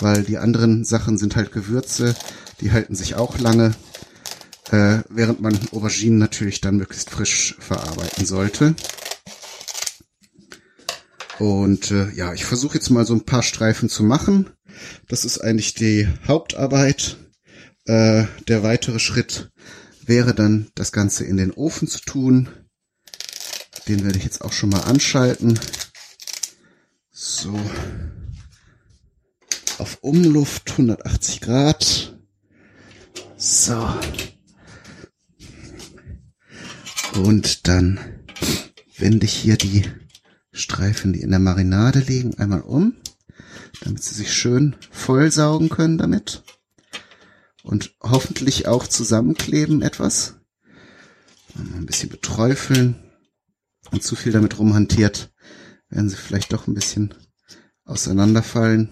weil 0.00 0.22
die 0.22 0.38
anderen 0.38 0.84
Sachen 0.84 1.18
sind 1.18 1.36
halt 1.36 1.52
Gewürze, 1.52 2.14
die 2.60 2.72
halten 2.72 2.94
sich 2.94 3.16
auch 3.16 3.38
lange, 3.38 3.74
äh, 4.70 5.00
während 5.10 5.42
man 5.42 5.58
Auberginen 5.72 6.18
natürlich 6.18 6.62
dann 6.62 6.76
möglichst 6.76 7.10
frisch 7.10 7.56
verarbeiten 7.58 8.24
sollte. 8.24 8.74
Und 11.38 11.90
äh, 11.90 12.10
ja, 12.12 12.32
ich 12.32 12.46
versuche 12.46 12.74
jetzt 12.74 12.88
mal 12.88 13.04
so 13.04 13.12
ein 13.12 13.26
paar 13.26 13.42
Streifen 13.42 13.90
zu 13.90 14.04
machen. 14.04 14.50
Das 15.08 15.26
ist 15.26 15.38
eigentlich 15.38 15.74
die 15.74 16.08
Hauptarbeit. 16.26 17.18
Äh, 17.86 18.26
der 18.48 18.64
weitere 18.64 18.98
Schritt 18.98 19.50
wäre 20.04 20.34
dann, 20.34 20.70
das 20.74 20.90
Ganze 20.90 21.24
in 21.24 21.36
den 21.36 21.52
Ofen 21.52 21.86
zu 21.86 22.00
tun. 22.00 22.48
Den 23.86 24.04
werde 24.04 24.18
ich 24.18 24.24
jetzt 24.24 24.42
auch 24.42 24.52
schon 24.52 24.70
mal 24.70 24.82
anschalten. 24.82 25.58
So. 27.12 27.58
Auf 29.78 29.98
Umluft 30.00 30.72
180 30.72 31.40
Grad. 31.40 32.18
So. 33.36 33.88
Und 37.14 37.68
dann 37.68 38.00
wende 38.98 39.26
ich 39.26 39.32
hier 39.32 39.56
die 39.56 39.84
Streifen, 40.52 41.12
die 41.12 41.20
in 41.20 41.30
der 41.30 41.38
Marinade 41.38 42.00
liegen, 42.00 42.34
einmal 42.38 42.62
um, 42.62 42.96
damit 43.82 44.02
sie 44.02 44.14
sich 44.14 44.32
schön 44.32 44.74
vollsaugen 44.90 45.68
können 45.68 45.98
damit 45.98 46.42
und 47.66 47.96
hoffentlich 48.00 48.68
auch 48.68 48.86
zusammenkleben 48.86 49.82
etwas. 49.82 50.36
Ein 51.56 51.86
bisschen 51.86 52.10
beträufeln 52.10 52.96
und 53.90 54.02
zu 54.02 54.14
viel 54.14 54.32
damit 54.32 54.58
rumhantiert, 54.58 55.32
werden 55.88 56.08
sie 56.08 56.16
vielleicht 56.16 56.52
doch 56.52 56.66
ein 56.66 56.74
bisschen 56.74 57.14
auseinanderfallen. 57.84 58.90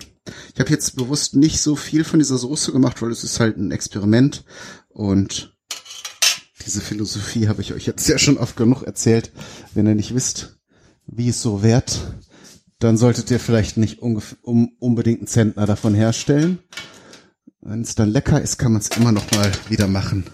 Ich 0.54 0.60
habe 0.60 0.70
jetzt 0.70 0.96
bewusst 0.96 1.36
nicht 1.36 1.60
so 1.60 1.76
viel 1.76 2.04
von 2.04 2.18
dieser 2.18 2.38
Soße 2.38 2.72
gemacht, 2.72 3.00
weil 3.00 3.10
es 3.10 3.22
ist 3.22 3.38
halt 3.38 3.58
ein 3.58 3.70
Experiment 3.70 4.44
und 4.88 5.56
diese 6.64 6.80
Philosophie 6.80 7.46
habe 7.48 7.60
ich 7.60 7.74
euch 7.74 7.86
jetzt 7.86 8.08
ja 8.08 8.18
schon 8.18 8.38
oft 8.38 8.56
genug 8.56 8.82
erzählt. 8.82 9.30
Wenn 9.74 9.86
ihr 9.86 9.94
nicht 9.94 10.14
wisst, 10.14 10.58
wie 11.06 11.28
es 11.28 11.42
so 11.42 11.62
wert, 11.62 12.14
dann 12.78 12.96
solltet 12.96 13.30
ihr 13.30 13.38
vielleicht 13.38 13.76
nicht 13.76 14.00
um, 14.00 14.20
unbedingt 14.78 15.20
einen 15.20 15.26
Zentner 15.26 15.66
davon 15.66 15.94
herstellen. 15.94 16.58
Wenn 17.66 17.80
es 17.80 17.94
dann 17.94 18.10
lecker 18.10 18.42
ist, 18.42 18.58
kann 18.58 18.72
man 18.72 18.82
es 18.82 18.88
immer 18.88 19.10
noch 19.10 19.30
mal 19.30 19.50
wieder 19.70 19.88
machen. 19.88 20.26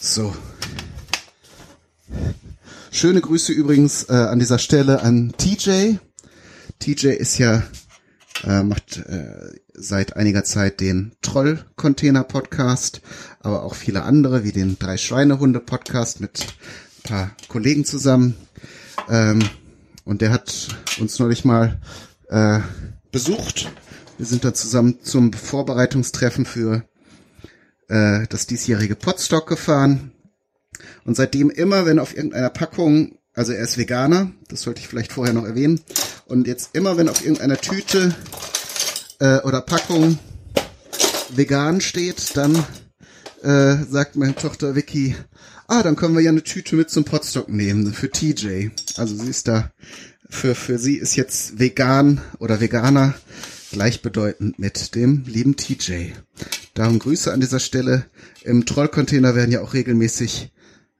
So. 0.00 0.34
Schöne 2.90 3.20
Grüße 3.20 3.52
übrigens 3.52 4.04
äh, 4.04 4.14
an 4.14 4.38
dieser 4.38 4.58
Stelle 4.58 5.02
an 5.02 5.34
TJ. 5.36 5.96
TJ 6.78 7.08
ist 7.08 7.36
ja 7.36 7.62
äh, 8.44 8.62
macht 8.62 8.96
äh, 8.96 9.52
seit 9.74 10.16
einiger 10.16 10.42
Zeit 10.42 10.80
den 10.80 11.12
Troll-Container-Podcast, 11.20 13.02
aber 13.40 13.62
auch 13.62 13.74
viele 13.74 14.02
andere, 14.02 14.42
wie 14.42 14.52
den 14.52 14.78
Drei 14.78 14.96
Schweinehunde-Podcast 14.96 16.22
mit 16.22 16.40
ein 16.40 17.02
paar 17.10 17.36
Kollegen 17.48 17.84
zusammen. 17.84 18.36
Ähm, 19.10 19.40
und 20.04 20.22
der 20.22 20.30
hat 20.30 20.68
uns 20.98 21.18
neulich 21.18 21.44
mal 21.44 21.78
äh, 22.30 22.60
besucht 23.10 23.70
wir 24.18 24.26
sind 24.26 24.44
da 24.44 24.54
zusammen 24.54 24.98
zum 25.02 25.32
Vorbereitungstreffen 25.32 26.44
für 26.44 26.84
äh, 27.88 28.26
das 28.28 28.46
diesjährige 28.46 28.96
Potstock 28.96 29.48
gefahren. 29.48 30.12
Und 31.04 31.16
seitdem 31.16 31.50
immer, 31.50 31.86
wenn 31.86 31.98
auf 31.98 32.16
irgendeiner 32.16 32.50
Packung, 32.50 33.18
also 33.34 33.52
er 33.52 33.62
ist 33.62 33.78
Veganer, 33.78 34.32
das 34.48 34.62
sollte 34.62 34.80
ich 34.80 34.88
vielleicht 34.88 35.12
vorher 35.12 35.34
noch 35.34 35.44
erwähnen, 35.44 35.80
und 36.26 36.46
jetzt 36.46 36.70
immer, 36.74 36.96
wenn 36.96 37.08
auf 37.08 37.22
irgendeiner 37.22 37.58
Tüte 37.58 38.14
äh, 39.18 39.38
oder 39.40 39.60
Packung 39.60 40.18
vegan 41.30 41.80
steht, 41.80 42.36
dann 42.36 42.54
äh, 43.42 43.76
sagt 43.90 44.16
meine 44.16 44.34
Tochter 44.34 44.74
Vicky, 44.74 45.16
ah, 45.66 45.82
dann 45.82 45.96
können 45.96 46.14
wir 46.14 46.22
ja 46.22 46.30
eine 46.30 46.42
Tüte 46.42 46.76
mit 46.76 46.90
zum 46.90 47.04
Potstock 47.04 47.48
nehmen 47.48 47.92
für 47.92 48.10
TJ. 48.10 48.70
Also 48.96 49.16
sie 49.16 49.28
ist 49.28 49.48
da, 49.48 49.72
für, 50.28 50.54
für 50.54 50.78
sie 50.78 50.96
ist 50.96 51.16
jetzt 51.16 51.58
vegan 51.58 52.20
oder 52.38 52.60
Veganer 52.60 53.14
gleichbedeutend 53.72 54.58
mit 54.58 54.94
dem 54.94 55.24
lieben 55.26 55.56
TJ. 55.56 56.12
Darum 56.74 56.98
Grüße 56.98 57.32
an 57.32 57.40
dieser 57.40 57.58
Stelle. 57.58 58.06
Im 58.42 58.66
Trollcontainer 58.66 59.34
werden 59.34 59.50
ja 59.50 59.62
auch 59.62 59.74
regelmäßig 59.74 60.52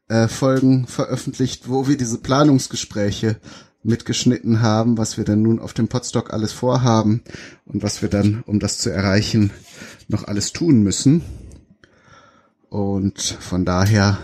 äh, 0.08 0.26
Folgen 0.26 0.86
veröffentlicht, 0.86 1.68
wo 1.68 1.86
wir 1.86 1.96
diese 1.96 2.18
Planungsgespräche 2.18 3.36
mitgeschnitten 3.82 4.62
haben, 4.62 4.98
was 4.98 5.16
wir 5.16 5.24
denn 5.24 5.42
nun 5.42 5.60
auf 5.60 5.74
dem 5.74 5.88
Podstock 5.88 6.32
alles 6.32 6.52
vorhaben 6.52 7.22
und 7.66 7.82
was 7.82 8.00
wir 8.02 8.08
dann, 8.08 8.42
um 8.46 8.58
das 8.58 8.78
zu 8.78 8.90
erreichen, 8.90 9.50
noch 10.08 10.24
alles 10.24 10.52
tun 10.52 10.82
müssen. 10.82 11.22
Und 12.68 13.20
von 13.20 13.64
daher 13.64 14.18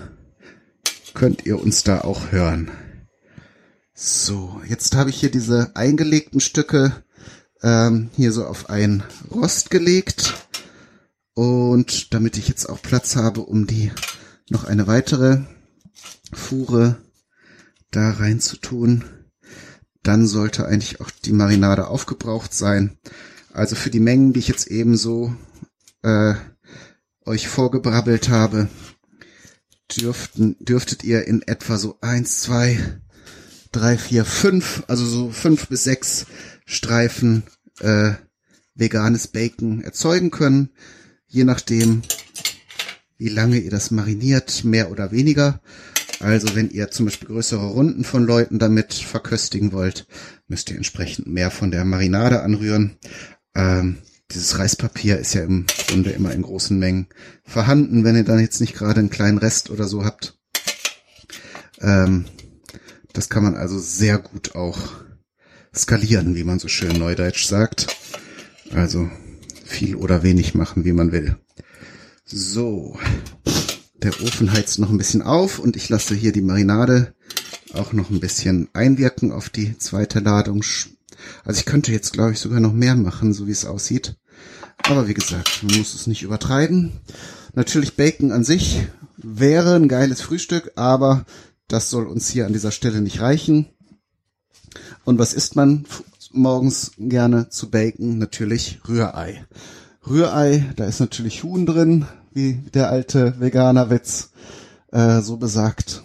könnt 1.14 1.44
ihr 1.44 1.60
uns 1.60 1.84
da 1.84 2.00
auch 2.00 2.32
hören. 2.32 2.70
So, 3.92 4.60
jetzt 4.66 4.94
habe 4.94 5.10
ich 5.10 5.20
hier 5.20 5.30
diese 5.30 5.72
eingelegten 5.74 6.40
Stücke 6.40 6.92
ähm, 7.62 8.10
hier 8.16 8.32
so 8.32 8.44
auf 8.46 8.70
ein 8.70 9.02
Rost 9.30 9.70
gelegt. 9.70 10.34
Und 11.34 12.12
damit 12.14 12.36
ich 12.36 12.48
jetzt 12.48 12.68
auch 12.68 12.82
Platz 12.82 13.16
habe, 13.16 13.42
um 13.42 13.66
die 13.66 13.92
noch 14.50 14.64
eine 14.64 14.86
weitere 14.86 15.42
Fuhre 16.32 16.96
da 17.90 18.10
rein 18.10 18.40
zu 18.40 18.56
tun, 18.56 19.04
dann 20.02 20.26
sollte 20.26 20.66
eigentlich 20.66 21.00
auch 21.00 21.10
die 21.10 21.32
Marinade 21.32 21.88
aufgebraucht 21.88 22.52
sein. 22.52 22.98
Also 23.52 23.76
für 23.76 23.90
die 23.90 24.00
Mengen, 24.00 24.32
die 24.32 24.40
ich 24.40 24.48
jetzt 24.48 24.66
eben 24.68 24.96
so 24.96 25.34
äh, 26.02 26.34
euch 27.24 27.48
vorgebrabbelt 27.48 28.28
habe, 28.28 28.68
dürften, 29.96 30.56
dürftet 30.60 31.04
ihr 31.04 31.26
in 31.26 31.42
etwa 31.42 31.78
so 31.78 31.98
eins, 32.00 32.40
zwei, 32.40 32.78
drei, 33.72 33.98
vier, 33.98 34.24
fünf, 34.24 34.82
also 34.86 35.04
so 35.04 35.30
fünf 35.30 35.68
bis 35.68 35.84
sechs 35.84 36.26
Streifen 36.68 37.44
äh, 37.80 38.12
veganes 38.74 39.26
Bacon 39.26 39.80
erzeugen 39.82 40.30
können, 40.30 40.68
je 41.26 41.44
nachdem, 41.44 42.02
wie 43.16 43.30
lange 43.30 43.56
ihr 43.56 43.70
das 43.70 43.90
mariniert, 43.90 44.64
mehr 44.64 44.90
oder 44.90 45.10
weniger. 45.10 45.62
Also 46.20 46.54
wenn 46.54 46.68
ihr 46.68 46.90
zum 46.90 47.06
Beispiel 47.06 47.28
größere 47.28 47.66
Runden 47.66 48.04
von 48.04 48.24
Leuten 48.24 48.58
damit 48.58 48.92
verköstigen 48.92 49.72
wollt, 49.72 50.06
müsst 50.46 50.68
ihr 50.68 50.76
entsprechend 50.76 51.26
mehr 51.26 51.50
von 51.50 51.70
der 51.70 51.86
Marinade 51.86 52.42
anrühren. 52.42 52.98
Ähm, 53.54 53.96
dieses 54.30 54.58
Reispapier 54.58 55.18
ist 55.18 55.32
ja 55.32 55.44
im 55.44 55.64
Grunde 55.88 56.10
immer 56.10 56.32
in 56.32 56.42
großen 56.42 56.78
Mengen 56.78 57.06
vorhanden, 57.44 58.04
wenn 58.04 58.14
ihr 58.14 58.24
dann 58.24 58.40
jetzt 58.40 58.60
nicht 58.60 58.74
gerade 58.74 59.00
einen 59.00 59.10
kleinen 59.10 59.38
Rest 59.38 59.70
oder 59.70 59.88
so 59.88 60.04
habt. 60.04 60.38
Ähm, 61.80 62.26
das 63.14 63.30
kann 63.30 63.42
man 63.42 63.54
also 63.54 63.78
sehr 63.78 64.18
gut 64.18 64.54
auch 64.54 65.07
skalieren, 65.78 66.34
wie 66.34 66.44
man 66.44 66.58
so 66.58 66.68
schön 66.68 66.98
neudeutsch 66.98 67.46
sagt. 67.46 67.96
Also 68.72 69.10
viel 69.64 69.96
oder 69.96 70.22
wenig 70.22 70.54
machen, 70.54 70.84
wie 70.84 70.92
man 70.92 71.12
will. 71.12 71.36
So, 72.24 72.98
der 73.94 74.20
Ofen 74.22 74.52
heizt 74.52 74.78
noch 74.78 74.90
ein 74.90 74.98
bisschen 74.98 75.22
auf 75.22 75.58
und 75.58 75.76
ich 75.76 75.88
lasse 75.88 76.14
hier 76.14 76.32
die 76.32 76.42
Marinade 76.42 77.14
auch 77.74 77.92
noch 77.92 78.10
ein 78.10 78.20
bisschen 78.20 78.68
einwirken 78.72 79.32
auf 79.32 79.50
die 79.50 79.76
zweite 79.78 80.20
Ladung. 80.20 80.62
Also 81.44 81.60
ich 81.60 81.66
könnte 81.66 81.92
jetzt, 81.92 82.12
glaube 82.12 82.32
ich, 82.32 82.38
sogar 82.38 82.60
noch 82.60 82.72
mehr 82.72 82.94
machen, 82.94 83.32
so 83.32 83.46
wie 83.46 83.52
es 83.52 83.64
aussieht. 83.64 84.16
Aber 84.84 85.08
wie 85.08 85.14
gesagt, 85.14 85.62
man 85.62 85.76
muss 85.76 85.94
es 85.94 86.06
nicht 86.06 86.22
übertreiben. 86.22 86.92
Natürlich 87.54 87.96
Bacon 87.96 88.30
an 88.30 88.44
sich 88.44 88.86
wäre 89.16 89.74
ein 89.74 89.88
geiles 89.88 90.20
Frühstück, 90.20 90.72
aber 90.76 91.26
das 91.66 91.90
soll 91.90 92.06
uns 92.06 92.28
hier 92.28 92.46
an 92.46 92.52
dieser 92.52 92.70
Stelle 92.70 93.00
nicht 93.00 93.20
reichen. 93.20 93.66
Und 95.08 95.18
was 95.18 95.32
isst 95.32 95.56
man 95.56 95.86
morgens 96.32 96.90
gerne 96.98 97.48
zu 97.48 97.70
Bacon? 97.70 98.18
Natürlich 98.18 98.78
Rührei. 98.86 99.42
Rührei, 100.06 100.66
da 100.76 100.84
ist 100.84 101.00
natürlich 101.00 101.44
Huhn 101.44 101.64
drin, 101.64 102.04
wie 102.34 102.60
der 102.74 102.90
alte 102.90 103.40
Veganerwitz 103.40 104.32
äh, 104.92 105.22
so 105.22 105.38
besagt. 105.38 106.02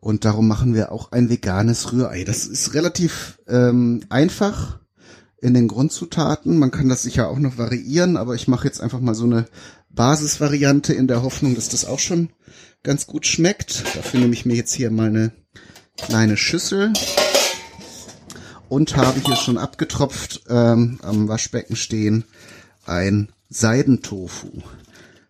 Und 0.00 0.26
darum 0.26 0.48
machen 0.48 0.74
wir 0.74 0.92
auch 0.92 1.12
ein 1.12 1.30
veganes 1.30 1.94
Rührei. 1.94 2.24
Das 2.24 2.44
ist 2.44 2.74
relativ 2.74 3.38
ähm, 3.48 4.02
einfach 4.10 4.80
in 5.40 5.54
den 5.54 5.66
Grundzutaten. 5.66 6.58
Man 6.58 6.70
kann 6.70 6.90
das 6.90 7.04
sicher 7.04 7.30
auch 7.30 7.38
noch 7.38 7.56
variieren, 7.56 8.18
aber 8.18 8.34
ich 8.34 8.48
mache 8.48 8.66
jetzt 8.66 8.82
einfach 8.82 9.00
mal 9.00 9.14
so 9.14 9.24
eine 9.24 9.46
Basisvariante 9.88 10.92
in 10.92 11.08
der 11.08 11.22
Hoffnung, 11.22 11.54
dass 11.54 11.70
das 11.70 11.86
auch 11.86 12.00
schon 12.00 12.28
ganz 12.82 13.06
gut 13.06 13.24
schmeckt. 13.24 13.82
Dafür 13.96 14.20
nehme 14.20 14.34
ich 14.34 14.44
mir 14.44 14.56
jetzt 14.56 14.74
hier 14.74 14.90
mal 14.90 15.08
eine 15.08 15.32
kleine 15.96 16.36
Schüssel 16.36 16.92
und 18.72 18.96
habe 18.96 19.20
hier 19.20 19.36
schon 19.36 19.58
abgetropft 19.58 20.44
ähm, 20.48 20.98
am 21.02 21.28
Waschbecken 21.28 21.76
stehen 21.76 22.24
ein 22.86 23.28
Seidentofu. 23.50 24.62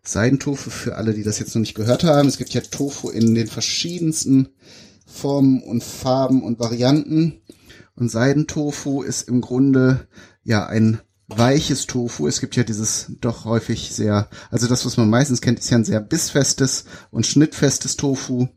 Seidentofu 0.04 0.70
für 0.70 0.94
alle, 0.94 1.12
die 1.12 1.25
das 1.25 1.40
jetzt 1.40 1.52
noch 1.56 1.61
nicht 1.61 1.75
gehört 1.75 2.04
haben. 2.04 2.28
Es 2.28 2.38
gibt 2.38 2.54
ja 2.54 2.61
Tofu 2.61 3.11
in 3.11 3.34
den 3.34 3.49
verschiedensten 3.49 4.50
Formen 5.06 5.61
und 5.61 5.82
Farben 5.82 6.44
und 6.44 6.61
Varianten. 6.61 7.40
Und 7.96 8.11
Seidentofu 8.12 9.02
ist 9.02 9.26
im 9.26 9.40
Grunde 9.40 10.06
ja 10.44 10.64
ein 10.64 11.00
weiches 11.36 11.86
Tofu. 11.86 12.26
Es 12.26 12.40
gibt 12.40 12.56
ja 12.56 12.64
dieses 12.64 13.12
doch 13.20 13.44
häufig 13.44 13.92
sehr, 13.92 14.28
also 14.50 14.68
das, 14.68 14.84
was 14.84 14.96
man 14.96 15.10
meistens 15.10 15.40
kennt, 15.40 15.58
ist 15.58 15.70
ja 15.70 15.78
ein 15.78 15.84
sehr 15.84 16.00
bissfestes 16.00 16.84
und 17.10 17.26
schnittfestes 17.26 17.96
Tofu. 17.96 18.48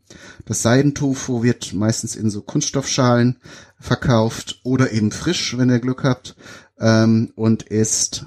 Das 0.44 0.62
Seidentofu 0.62 1.42
wird 1.42 1.72
meistens 1.74 2.16
in 2.16 2.30
so 2.30 2.42
Kunststoffschalen 2.42 3.38
verkauft 3.78 4.60
oder 4.64 4.92
eben 4.92 5.12
frisch, 5.12 5.56
wenn 5.58 5.70
ihr 5.70 5.80
Glück 5.80 6.04
habt. 6.04 6.36
Ähm, 6.78 7.32
und 7.36 7.62
ist 7.62 8.26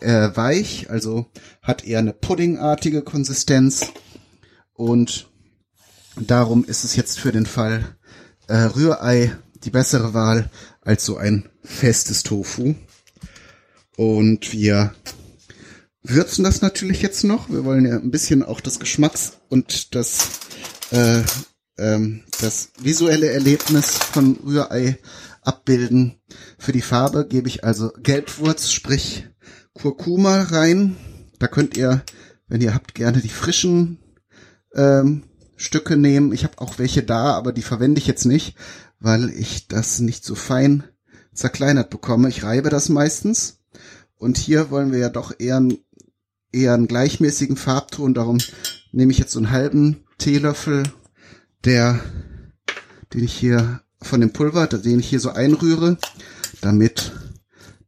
äh, 0.00 0.30
weich, 0.34 0.88
also 0.88 1.26
hat 1.60 1.84
eher 1.84 1.98
eine 1.98 2.14
puddingartige 2.14 3.02
Konsistenz 3.02 3.88
und 4.72 5.28
darum 6.16 6.64
ist 6.64 6.84
es 6.84 6.96
jetzt 6.96 7.20
für 7.20 7.30
den 7.30 7.44
Fall 7.44 7.84
äh, 8.48 8.56
Rührei 8.56 9.36
die 9.64 9.70
bessere 9.70 10.14
Wahl 10.14 10.50
als 10.80 11.04
so 11.04 11.18
ein 11.18 11.50
festes 11.62 12.22
Tofu. 12.22 12.74
Und 14.00 14.54
wir 14.54 14.94
würzen 16.02 16.42
das 16.42 16.62
natürlich 16.62 17.02
jetzt 17.02 17.22
noch. 17.22 17.50
Wir 17.50 17.66
wollen 17.66 17.84
ja 17.84 17.98
ein 17.98 18.10
bisschen 18.10 18.42
auch 18.42 18.62
das 18.62 18.80
Geschmacks- 18.80 19.34
und 19.50 19.94
das, 19.94 20.40
äh, 20.90 21.20
ähm, 21.76 22.22
das 22.40 22.70
visuelle 22.80 23.30
Erlebnis 23.30 23.98
von 23.98 24.38
Rührei 24.42 24.98
abbilden. 25.42 26.14
Für 26.56 26.72
die 26.72 26.80
Farbe 26.80 27.26
gebe 27.28 27.48
ich 27.48 27.62
also 27.62 27.92
Gelbwurz, 28.02 28.70
sprich 28.70 29.26
Kurkuma 29.74 30.44
rein. 30.44 30.96
Da 31.38 31.46
könnt 31.46 31.76
ihr, 31.76 32.02
wenn 32.48 32.62
ihr 32.62 32.72
habt, 32.72 32.94
gerne 32.94 33.20
die 33.20 33.28
frischen 33.28 33.98
ähm, 34.74 35.24
Stücke 35.56 35.98
nehmen. 35.98 36.32
Ich 36.32 36.44
habe 36.44 36.56
auch 36.56 36.78
welche 36.78 37.02
da, 37.02 37.34
aber 37.34 37.52
die 37.52 37.60
verwende 37.60 37.98
ich 37.98 38.06
jetzt 38.06 38.24
nicht, 38.24 38.56
weil 38.98 39.28
ich 39.28 39.68
das 39.68 39.98
nicht 39.98 40.24
so 40.24 40.34
fein 40.34 40.84
zerkleinert 41.34 41.90
bekomme. 41.90 42.30
Ich 42.30 42.44
reibe 42.44 42.70
das 42.70 42.88
meistens 42.88 43.59
und 44.20 44.36
hier 44.36 44.70
wollen 44.70 44.92
wir 44.92 44.98
ja 44.98 45.08
doch 45.08 45.32
eher, 45.38 45.66
eher 46.52 46.74
einen 46.74 46.86
gleichmäßigen 46.86 47.56
Farbton. 47.56 48.12
Darum 48.12 48.38
nehme 48.92 49.10
ich 49.10 49.18
jetzt 49.18 49.32
so 49.32 49.38
einen 49.38 49.50
halben 49.50 50.04
Teelöffel, 50.18 50.82
der, 51.64 51.98
den 53.14 53.24
ich 53.24 53.32
hier 53.32 53.80
von 54.02 54.20
dem 54.20 54.32
Pulver, 54.32 54.66
den 54.66 55.00
ich 55.00 55.08
hier 55.08 55.20
so 55.20 55.30
einrühre, 55.30 55.96
damit 56.60 57.12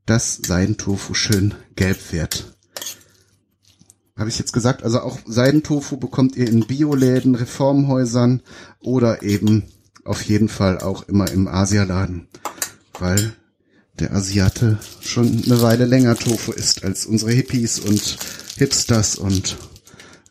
das 0.07 0.41
Seidentofu 0.45 1.13
schön 1.13 1.55
gelb 1.77 1.99
wird. 2.13 2.57
Habe 4.17 4.31
ich 4.31 4.39
jetzt 4.39 4.55
gesagt, 4.55 4.83
also 4.83 5.01
auch 5.01 5.19
Seidentofu 5.27 5.99
bekommt 5.99 6.37
ihr 6.37 6.49
in 6.49 6.67
Bioläden, 6.67 7.35
Reformhäusern 7.35 8.41
oder 8.81 9.23
eben 9.23 9.65
auf 10.05 10.23
jeden 10.23 10.49
Fall 10.49 10.79
auch 10.79 11.07
immer 11.09 11.31
im 11.31 11.47
Asialaden, 11.47 12.27
weil 12.99 13.35
der 13.99 14.13
Asiate 14.13 14.79
schon 15.01 15.43
eine 15.45 15.61
Weile 15.61 15.85
länger 15.85 16.17
Tofu 16.17 16.53
isst 16.53 16.85
als 16.85 17.07
unsere 17.07 17.33
Hippies 17.33 17.79
und 17.79 18.19
Hipsters 18.57 19.17
und 19.17 19.57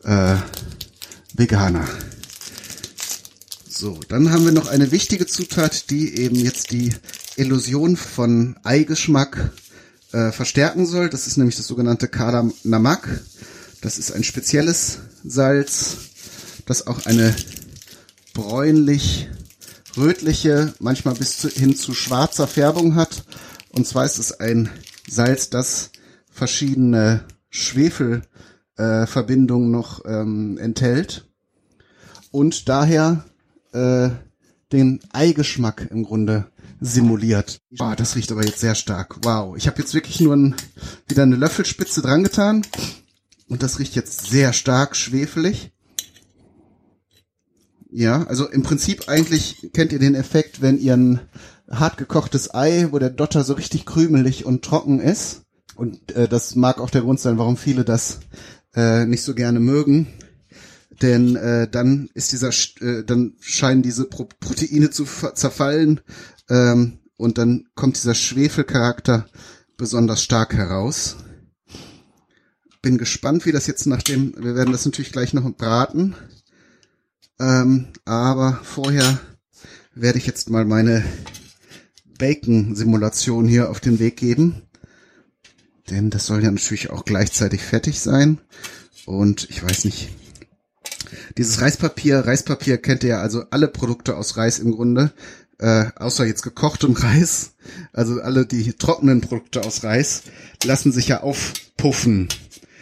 äh, 0.03 0.35
Veganer. 1.33 1.87
So, 3.69 3.99
dann 4.09 4.31
haben 4.31 4.45
wir 4.45 4.51
noch 4.51 4.67
eine 4.67 4.91
wichtige 4.91 5.27
Zutat, 5.27 5.89
die 5.89 6.17
eben 6.17 6.35
jetzt 6.35 6.71
die 6.71 6.93
Illusion 7.35 7.97
von 7.97 8.55
Eigeschmack 8.63 9.51
äh, 10.11 10.31
verstärken 10.31 10.85
soll. 10.85 11.09
Das 11.09 11.27
ist 11.27 11.37
nämlich 11.37 11.55
das 11.55 11.67
sogenannte 11.67 12.07
Kala 12.07 12.49
Namak. 12.63 13.07
Das 13.81 13.97
ist 13.97 14.11
ein 14.11 14.23
spezielles 14.23 14.99
Salz, 15.23 15.97
das 16.65 16.85
auch 16.85 17.05
eine 17.05 17.35
bräunlich 18.33 19.29
rötliche, 19.97 20.73
manchmal 20.79 21.15
bis 21.15 21.41
hin 21.41 21.75
zu 21.75 21.93
schwarzer 21.93 22.47
Färbung 22.47 22.95
hat 22.95 23.23
und 23.73 23.87
zwar 23.87 24.05
ist 24.05 24.17
es 24.17 24.39
ein 24.39 24.69
Salz, 25.07 25.49
das 25.49 25.91
verschiedene 26.29 27.25
Schwefelverbindungen 27.49 29.69
äh, 29.69 29.71
noch 29.71 30.05
ähm, 30.05 30.57
enthält 30.57 31.25
und 32.31 32.67
daher 32.69 33.25
äh, 33.73 34.09
den 34.71 34.99
Eigeschmack 35.11 35.87
im 35.91 36.03
Grunde 36.03 36.49
simuliert. 36.79 37.61
Boah, 37.71 37.95
das 37.95 38.15
riecht 38.15 38.31
aber 38.31 38.45
jetzt 38.45 38.59
sehr 38.59 38.75
stark. 38.75 39.17
Wow, 39.23 39.55
ich 39.55 39.67
habe 39.67 39.79
jetzt 39.79 39.93
wirklich 39.93 40.19
nur 40.19 40.35
ein, 40.35 40.55
wieder 41.07 41.23
eine 41.23 41.35
Löffelspitze 41.35 42.01
dran 42.01 42.23
getan 42.23 42.65
und 43.47 43.63
das 43.63 43.79
riecht 43.79 43.95
jetzt 43.95 44.27
sehr 44.27 44.53
stark 44.53 44.95
schwefelig. 44.95 45.71
Ja, 47.93 48.23
also 48.23 48.47
im 48.47 48.63
Prinzip 48.63 49.09
eigentlich 49.09 49.69
kennt 49.73 49.91
ihr 49.91 49.99
den 49.99 50.15
Effekt, 50.15 50.61
wenn 50.61 50.79
ihr 50.79 50.95
ein 50.95 51.19
hart 51.69 51.97
gekochtes 51.97 52.53
Ei, 52.53 52.87
wo 52.91 52.99
der 52.99 53.09
Dotter 53.09 53.43
so 53.43 53.53
richtig 53.53 53.85
krümelig 53.85 54.45
und 54.45 54.63
trocken 54.63 55.01
ist. 55.01 55.41
Und 55.75 56.13
äh, 56.13 56.29
das 56.29 56.55
mag 56.55 56.79
auch 56.79 56.89
der 56.89 57.01
Grund 57.01 57.19
sein, 57.19 57.37
warum 57.37 57.57
viele 57.57 57.83
das 57.83 58.21
äh, 58.75 59.05
nicht 59.05 59.23
so 59.23 59.35
gerne 59.35 59.59
mögen. 59.59 60.07
Denn 61.01 61.35
äh, 61.35 61.67
dann 61.69 62.09
ist 62.13 62.31
dieser, 62.31 62.49
äh, 62.79 63.03
dann 63.03 63.33
scheinen 63.41 63.81
diese 63.81 64.05
Pro 64.05 64.27
Proteine 64.39 64.89
zu 64.89 65.05
zerfallen 65.33 65.99
ähm, 66.49 66.99
und 67.17 67.37
dann 67.37 67.65
kommt 67.75 67.97
dieser 67.97 68.15
Schwefelcharakter 68.15 69.25
besonders 69.75 70.23
stark 70.23 70.53
heraus. 70.53 71.17
Bin 72.81 72.97
gespannt, 72.97 73.45
wie 73.45 73.51
das 73.51 73.67
jetzt 73.67 73.85
nach 73.85 74.01
dem, 74.01 74.33
wir 74.37 74.55
werden 74.55 74.71
das 74.71 74.85
natürlich 74.85 75.11
gleich 75.11 75.33
noch 75.33 75.49
braten. 75.55 76.15
Ähm, 77.41 77.87
aber 78.05 78.59
vorher 78.63 79.19
werde 79.95 80.19
ich 80.19 80.27
jetzt 80.27 80.51
mal 80.51 80.63
meine 80.63 81.03
Bacon-Simulation 82.19 83.47
hier 83.47 83.71
auf 83.71 83.79
den 83.79 83.97
Weg 83.97 84.17
geben. 84.17 84.61
Denn 85.89 86.11
das 86.11 86.27
soll 86.27 86.43
ja 86.43 86.51
natürlich 86.51 86.91
auch 86.91 87.03
gleichzeitig 87.03 87.63
fertig 87.63 87.99
sein. 87.99 88.39
Und 89.07 89.49
ich 89.49 89.63
weiß 89.63 89.85
nicht. 89.85 90.09
Dieses 91.37 91.61
Reispapier, 91.61 92.19
Reispapier 92.19 92.77
kennt 92.77 93.03
ihr 93.03 93.09
ja 93.09 93.21
also 93.21 93.43
alle 93.49 93.67
Produkte 93.67 94.15
aus 94.15 94.37
Reis 94.37 94.59
im 94.59 94.71
Grunde. 94.71 95.11
Äh, 95.57 95.85
außer 95.95 96.25
jetzt 96.25 96.43
gekochtem 96.43 96.93
Reis. 96.93 97.53
Also 97.91 98.21
alle 98.21 98.45
die 98.45 98.73
trockenen 98.73 99.21
Produkte 99.21 99.63
aus 99.63 99.83
Reis 99.83 100.23
lassen 100.63 100.91
sich 100.91 101.07
ja 101.07 101.21
aufpuffen. 101.21 102.29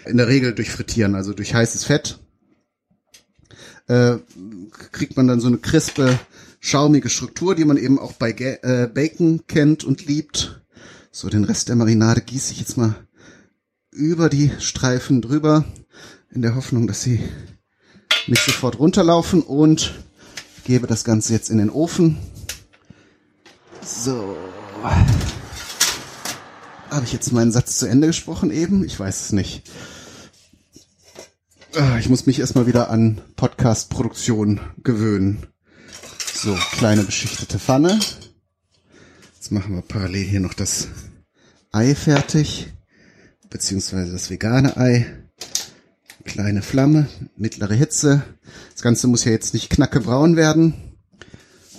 In 0.05 0.17
der 0.17 0.27
Regel 0.27 0.53
durch 0.53 0.69
Frittieren, 0.69 1.15
also 1.15 1.33
durch 1.33 1.53
heißes 1.53 1.85
Fett. 1.85 2.19
Äh, 3.89 4.19
kriegt 4.91 5.17
man 5.17 5.27
dann 5.27 5.41
so 5.41 5.47
eine 5.47 5.57
crispe 5.57 6.19
schaumige 6.59 7.09
Struktur, 7.09 7.55
die 7.55 7.65
man 7.65 7.77
eben 7.77 7.97
auch 7.97 8.13
bei 8.13 8.31
äh, 8.31 8.87
Bacon 8.87 9.41
kennt 9.47 9.83
und 9.83 10.05
liebt. 10.05 10.61
So, 11.11 11.27
den 11.27 11.43
Rest 11.43 11.69
der 11.69 11.75
Marinade 11.75 12.21
gieße 12.21 12.53
ich 12.53 12.59
jetzt 12.59 12.77
mal 12.77 12.95
über 13.91 14.29
die 14.29 14.51
Streifen 14.59 15.21
drüber, 15.21 15.65
in 16.29 16.43
der 16.43 16.53
Hoffnung, 16.53 16.85
dass 16.85 17.01
sie 17.01 17.19
nicht 18.27 18.45
sofort 18.45 18.77
runterlaufen 18.77 19.41
und 19.41 19.95
gebe 20.65 20.85
das 20.85 21.03
Ganze 21.03 21.33
jetzt 21.33 21.49
in 21.49 21.57
den 21.57 21.71
Ofen. 21.71 22.17
So. 23.83 24.37
Habe 26.91 27.05
ich 27.05 27.11
jetzt 27.11 27.31
meinen 27.33 27.51
Satz 27.51 27.77
zu 27.77 27.87
Ende 27.87 28.05
gesprochen 28.05 28.51
eben? 28.51 28.85
Ich 28.85 28.99
weiß 28.99 29.21
es 29.21 29.31
nicht. 29.31 29.63
Ah, 31.81 31.97
ich 31.97 32.09
muss 32.09 32.25
mich 32.25 32.41
erstmal 32.41 32.67
wieder 32.67 32.89
an 32.89 33.21
Podcast-Produktion 33.37 34.59
gewöhnen. 34.83 35.47
So, 36.33 36.53
kleine 36.73 37.03
beschichtete 37.03 37.57
Pfanne. 37.57 37.97
Jetzt 39.35 39.53
machen 39.53 39.75
wir 39.75 39.81
parallel 39.81 40.25
hier 40.25 40.41
noch 40.41 40.53
das 40.53 40.89
Ei 41.71 41.95
fertig, 41.95 42.67
beziehungsweise 43.49 44.11
das 44.11 44.29
vegane 44.29 44.75
Ei. 44.75 45.05
Kleine 46.25 46.63
Flamme, 46.63 47.07
mittlere 47.37 47.75
Hitze. 47.75 48.23
Das 48.73 48.81
Ganze 48.81 49.07
muss 49.07 49.23
ja 49.23 49.31
jetzt 49.31 49.53
nicht 49.53 49.69
knackebraun 49.69 50.35
werden. 50.35 50.73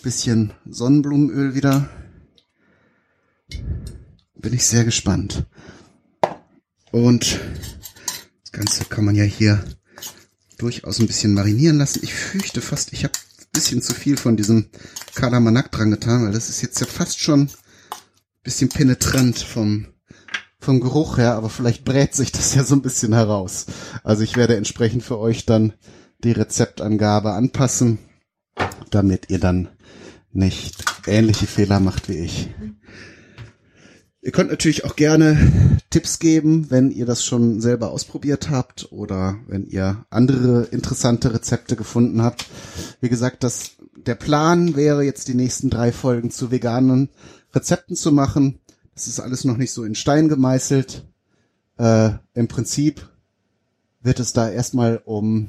Bisschen 0.03 0.55
Sonnenblumenöl 0.65 1.55
wieder. 1.55 1.91
Bin 4.35 4.55
ich 4.55 4.65
sehr 4.65 4.87
gespannt. 4.87 5.45
Und 6.91 7.39
das 8.45 8.53
Ganze 8.53 8.87
kann 8.87 9.05
man 9.05 9.15
ja 9.15 9.25
hier 9.25 9.63
durchaus 10.61 11.01
ein 11.01 11.07
bisschen 11.07 11.35
marinieren 11.35 11.79
lassen. 11.79 12.01
Ich 12.03 12.15
fürchte 12.15 12.61
fast, 12.61 12.93
ich 12.93 13.05
habe 13.05 13.15
bisschen 13.53 13.83
zu 13.83 13.95
viel 13.95 14.17
von 14.17 14.37
diesem 14.37 14.67
Kalamanak 15.15 15.73
dran 15.73 15.91
getan, 15.91 16.25
weil 16.25 16.33
das 16.33 16.49
ist 16.49 16.63
jetzt 16.63 16.81
ja 16.81 16.87
fast 16.87 17.19
schon 17.21 17.51
bisschen 18.43 18.69
penetrant 18.69 19.39
vom, 19.39 19.87
vom 20.59 20.81
Geruch 20.81 21.19
her, 21.19 21.35
aber 21.35 21.51
vielleicht 21.51 21.85
brät 21.85 22.15
sich 22.15 22.33
das 22.33 22.55
ja 22.55 22.65
so 22.65 22.75
ein 22.75 22.83
bisschen 22.83 23.13
heraus. 23.13 23.67
Also 24.03 24.23
ich 24.23 24.37
werde 24.37 24.57
entsprechend 24.57 25.03
für 25.03 25.19
euch 25.19 25.47
dann 25.47 25.75
die 26.23 26.33
Rezeptangabe 26.33 27.33
anpassen, 27.33 27.99
damit 28.91 29.31
ihr 29.31 29.41
dann 29.41 29.69
nicht 30.33 30.85
ähnliche 31.07 31.47
Fehler 31.47 31.81
macht 31.81 32.09
wie 32.09 32.19
ich. 32.19 32.49
Ihr 34.23 34.33
könnt 34.33 34.51
natürlich 34.51 34.85
auch 34.85 34.97
gerne 34.97 35.79
Tipps 35.89 36.19
geben, 36.19 36.71
wenn 36.71 36.91
ihr 36.91 37.07
das 37.07 37.25
schon 37.25 37.63
selber 37.63 37.91
ausprobiert 37.91 38.51
habt 38.51 38.93
oder 38.93 39.39
wenn 39.47 39.67
ihr 39.67 40.05
andere 40.11 40.65
interessante 40.65 41.33
Rezepte 41.33 41.75
gefunden 41.75 42.21
habt. 42.23 42.47
Wie 43.01 43.09
gesagt, 43.09 43.43
das, 43.43 43.73
der 43.97 44.17
Plan 44.17 44.77
wäre 44.77 45.05
jetzt 45.05 45.29
die 45.29 45.35
nächsten 45.35 45.71
drei 45.71 45.91
Folgen 45.91 46.31
zu 46.31 46.51
veganen 46.51 47.09
Rezepten 47.55 47.97
zu 47.97 48.13
machen. 48.13 48.61
Das 48.95 49.07
ist 49.07 49.21
alles 49.21 49.45
noch 49.45 49.57
nicht 49.57 49.73
so 49.73 49.85
in 49.85 49.95
Stein 49.95 50.29
gemeißelt. 50.29 51.07
Äh, 51.79 52.11
Im 52.35 52.47
Prinzip 52.47 53.09
wird 54.03 54.21
es 54.21 54.35
da 54.35 54.51
erstmal 54.51 55.01
um, 55.03 55.49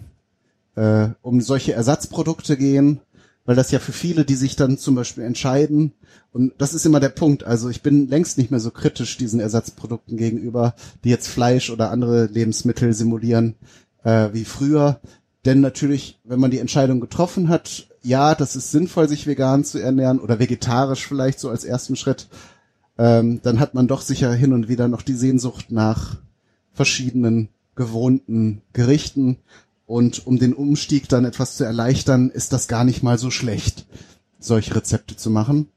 äh, 0.76 1.10
um 1.22 1.42
solche 1.42 1.74
Ersatzprodukte 1.74 2.56
gehen, 2.56 3.02
weil 3.46 3.56
das 3.56 3.72
ja 3.72 3.80
für 3.80 3.92
viele, 3.92 4.26
die 4.26 4.36
sich 4.36 4.56
dann 4.56 4.78
zum 4.78 4.96
Beispiel 4.96 5.24
entscheiden, 5.24 5.94
und 6.32 6.54
das 6.58 6.74
ist 6.74 6.86
immer 6.86 7.00
der 7.00 7.10
Punkt, 7.10 7.44
also 7.44 7.70
ich 7.70 7.82
bin 7.82 8.08
längst 8.08 8.38
nicht 8.38 8.52
mehr 8.52 8.60
so 8.60 8.72
kritisch 8.72 9.18
diesen 9.18 9.40
Ersatzprodukten 9.40 10.18
gegenüber, 10.18 10.76
die 11.04 11.10
jetzt 11.10 11.28
Fleisch 11.28 11.70
oder 11.70 11.92
andere 11.92 12.26
Lebensmittel 12.26 12.94
simulieren, 12.94 13.56
äh, 14.04 14.30
wie 14.32 14.46
früher. 14.46 15.02
Denn 15.44 15.60
natürlich, 15.60 16.20
wenn 16.24 16.40
man 16.40 16.52
die 16.52 16.60
Entscheidung 16.60 17.00
getroffen 17.02 17.50
hat, 17.50 17.88
ja, 18.04 18.36
das 18.36 18.56
ist 18.56 18.72
sinnvoll, 18.72 19.10
sich 19.10 19.28
vegan 19.28 19.64
zu 19.64 19.80
ernähren 19.80 20.20
oder 20.20 20.40
vegetarisch 20.40 21.06
vielleicht 21.06 21.40
so 21.40 21.50
als 21.50 21.66
ersten 21.66 21.96
Schritt, 21.96 22.30
ähm, 22.98 23.42
dann 23.44 23.60
hat 23.60 23.74
man 23.74 23.88
doch 23.88 24.02
sicher 24.02 24.32
hin 24.34 24.54
und 24.54 24.70
wieder 24.70 24.88
noch 24.88 25.02
die 25.02 25.16
Sehnsucht 25.16 25.72
nach 25.72 26.18
verschiedenen 26.72 27.50
gewohnten 27.76 28.62
Gerichten 28.74 29.38
und 29.92 30.26
um 30.26 30.40
den 30.40 30.54
Umstieg 30.54 31.10
dann 31.10 31.26
etwas 31.26 31.58
zu 31.58 31.66
erleichtern, 31.66 32.30
ist 32.30 32.54
das 32.54 32.70
gar 32.70 32.86
nicht 32.86 33.04
mal 33.04 33.18
so 33.18 33.30
schlecht, 33.30 33.86
solche 34.40 34.74
Rezepte 34.74 35.18
zu 35.18 35.30
machen. 35.30 35.68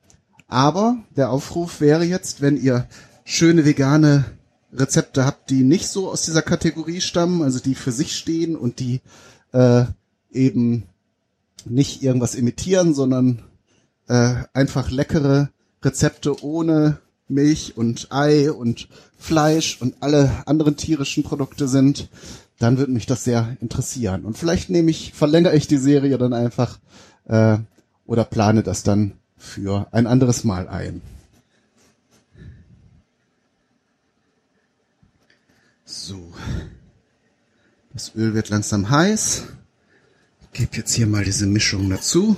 Aber 0.47 0.99
der 1.17 1.31
Aufruf 1.31 1.81
wäre 1.81 2.05
jetzt, 2.05 2.41
wenn 2.41 2.57
ihr 2.57 2.87
schöne 3.25 3.65
vegane 3.65 4.25
Rezepte 4.73 5.25
habt, 5.25 5.51
die 5.51 5.65
nicht 5.65 5.89
so 5.89 6.13
aus 6.13 6.23
dieser 6.23 6.43
Kategorie 6.43 7.01
stammen, 7.01 7.43
also 7.43 7.59
die 7.59 7.75
für 7.75 7.91
sich 7.91 8.17
stehen 8.17 8.55
und 8.55 8.79
die 8.79 9.01
äh, 9.53 9.87
eben 10.31 10.85
nicht 11.65 12.05
irgendwas 12.05 12.37
imitieren, 12.37 12.95
sondern 12.95 13.43
äh, 14.07 14.45
einfach 14.53 14.93
leckere 14.93 15.51
Rezepte 15.83 16.41
ohne 16.45 17.01
Milch 17.27 17.77
und 17.77 18.13
Ei 18.13 18.53
und 18.53 18.87
Fleisch 19.19 19.83
und 19.83 19.97
alle 20.05 20.47
anderen 20.47 20.77
tierischen 20.77 21.25
Produkte 21.25 21.67
sind, 21.67 22.09
dann 22.59 22.79
würde 22.79 22.93
mich 22.93 23.07
das 23.07 23.25
sehr 23.25 23.57
interessieren. 23.61 24.25
Und 24.25 24.39
vielleicht 24.39 24.71
nehme 24.71 24.91
ich, 24.91 25.13
verlängere 25.13 25.57
ich 25.57 25.67
die 25.67 25.79
Serie 25.79 26.19
dann 26.19 26.33
einfach 26.33 26.79
äh, 27.27 27.59
oder 28.07 28.25
plane 28.25 28.63
das 28.63 28.83
dann 28.83 29.15
für 29.37 29.89
ein 29.93 30.07
anderes 30.07 30.45
Mal 30.45 30.69
ein. 30.69 31.03
So. 35.85 36.33
Das 37.93 38.15
Öl 38.17 38.35
wird 38.35 38.49
langsam 38.49 38.91
heiß. 38.91 39.45
Ich 40.43 40.59
gebe 40.59 40.77
jetzt 40.77 40.93
hier 40.93 41.07
mal 41.07 41.25
diese 41.25 41.47
Mischung 41.47 41.89
dazu. 41.91 42.37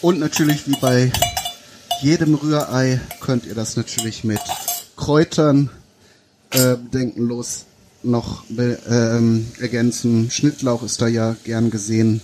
Und 0.00 0.18
natürlich 0.18 0.66
wie 0.66 0.76
bei 0.80 1.12
jedem 2.00 2.34
Rührei 2.34 3.00
könnt 3.20 3.44
ihr 3.44 3.54
das 3.54 3.76
natürlich 3.76 4.24
mit 4.24 4.40
Kräutern 5.00 5.70
äh, 6.50 6.76
bedenkenlos 6.76 7.64
noch 8.02 8.44
ähm, 8.58 9.46
ergänzen. 9.58 10.30
Schnittlauch 10.30 10.82
ist 10.82 11.00
da 11.00 11.08
ja 11.08 11.36
gern 11.44 11.70
gesehen 11.70 12.20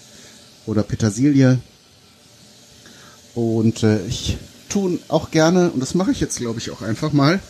oder 0.66 0.82
Petersilie. 0.82 1.58
Und 3.34 3.82
äh, 3.82 4.04
ich 4.06 4.36
tue 4.68 4.98
auch 5.08 5.30
gerne, 5.30 5.70
und 5.70 5.80
das 5.80 5.94
mache 5.94 6.12
ich 6.12 6.20
jetzt 6.20 6.36
glaube 6.38 6.58
ich 6.58 6.70
auch 6.70 6.82
einfach 6.82 7.12
mal, 7.12 7.40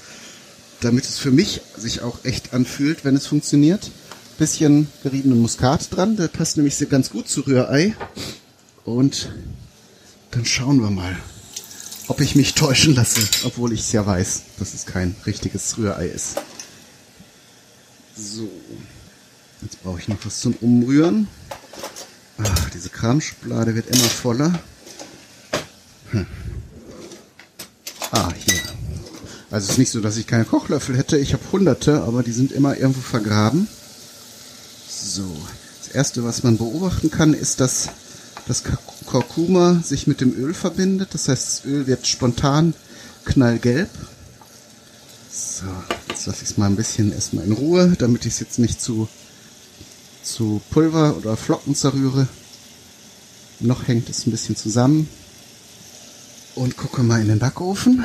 damit 0.80 1.04
es 1.04 1.18
für 1.18 1.32
mich 1.32 1.60
sich 1.76 2.02
auch 2.02 2.24
echt 2.24 2.54
anfühlt, 2.54 3.04
wenn 3.04 3.16
es 3.16 3.26
funktioniert. 3.26 3.90
Bisschen 4.38 4.86
geriebenen 5.02 5.42
Muskat 5.42 5.88
dran, 5.90 6.16
der 6.16 6.28
passt 6.28 6.56
nämlich 6.56 6.76
sehr 6.76 6.86
ganz 6.86 7.10
gut 7.10 7.28
zu 7.28 7.40
Rührei. 7.40 7.96
Und 8.84 9.32
dann 10.30 10.44
schauen 10.44 10.80
wir 10.80 10.90
mal 10.90 11.16
ob 12.09 12.21
ich 12.21 12.37
mich 12.37 12.55
täuschen 12.55 12.95
lasse, 12.95 13.21
obwohl 13.45 13.73
ich 13.73 13.81
es 13.81 13.92
ja 13.92 14.07
weiß, 14.07 14.42
dass 14.59 14.75
es 14.75 14.87
kein 14.87 15.16
richtiges 15.27 15.77
Rührei 15.77 16.07
ist. 16.07 16.37
So, 18.16 18.49
jetzt 19.62 19.83
brauche 19.83 19.99
ich 19.99 20.09
noch 20.09 20.19
was 20.25 20.40
zum 20.40 20.55
Umrühren. 20.61 21.29
Ach, 22.38 22.71
diese 22.71 22.88
Kramschublade 22.90 23.75
wird 23.75 23.88
immer 23.88 24.09
voller. 24.09 24.59
Hm. 26.11 26.27
Ah, 28.12 28.33
hier. 28.33 28.61
Also 29.51 29.64
es 29.64 29.71
ist 29.73 29.79
nicht 29.79 29.90
so, 29.90 30.01
dass 30.01 30.16
ich 30.16 30.27
keine 30.27 30.45
Kochlöffel 30.45 30.97
hätte. 30.97 31.19
Ich 31.19 31.33
habe 31.33 31.42
hunderte, 31.53 32.03
aber 32.03 32.23
die 32.23 32.33
sind 32.33 32.53
immer 32.53 32.77
irgendwo 32.77 33.01
vergraben. 33.01 33.69
So, 34.88 35.37
das 35.85 35.95
erste, 35.95 36.25
was 36.25 36.42
man 36.42 36.59
beobachten 36.59 37.11
kann, 37.11 37.35
ist, 37.35 37.61
dass 37.61 37.88
das 38.46 38.62
Kurkuma 39.06 39.80
sich 39.82 40.06
mit 40.06 40.20
dem 40.20 40.32
Öl 40.35 40.54
verbindet. 40.54 41.14
Das 41.14 41.28
heißt, 41.28 41.48
das 41.48 41.64
Öl 41.64 41.87
wird 41.87 42.06
spontan 42.06 42.74
knallgelb. 43.24 43.90
So, 45.30 45.66
jetzt 46.09 46.26
lasse 46.26 46.44
ich 46.44 46.50
es 46.50 46.56
mal 46.56 46.66
ein 46.66 46.76
bisschen 46.76 47.12
erstmal 47.12 47.44
in 47.44 47.52
Ruhe, 47.52 47.94
damit 47.98 48.24
ich 48.24 48.35
es 48.35 48.40
jetzt 48.40 48.59
nicht 48.59 48.80
zu, 48.80 49.09
zu 50.22 50.62
Pulver 50.70 51.16
oder 51.16 51.37
Flocken 51.37 51.74
zerrühre. 51.74 52.28
Noch 53.61 53.88
hängt 53.88 54.09
es 54.09 54.26
ein 54.26 54.30
bisschen 54.30 54.56
zusammen. 54.56 55.09
Und 56.54 56.76
gucke 56.76 57.02
mal 57.02 57.20
in 57.20 57.28
den 57.28 57.38
Backofen. 57.38 58.04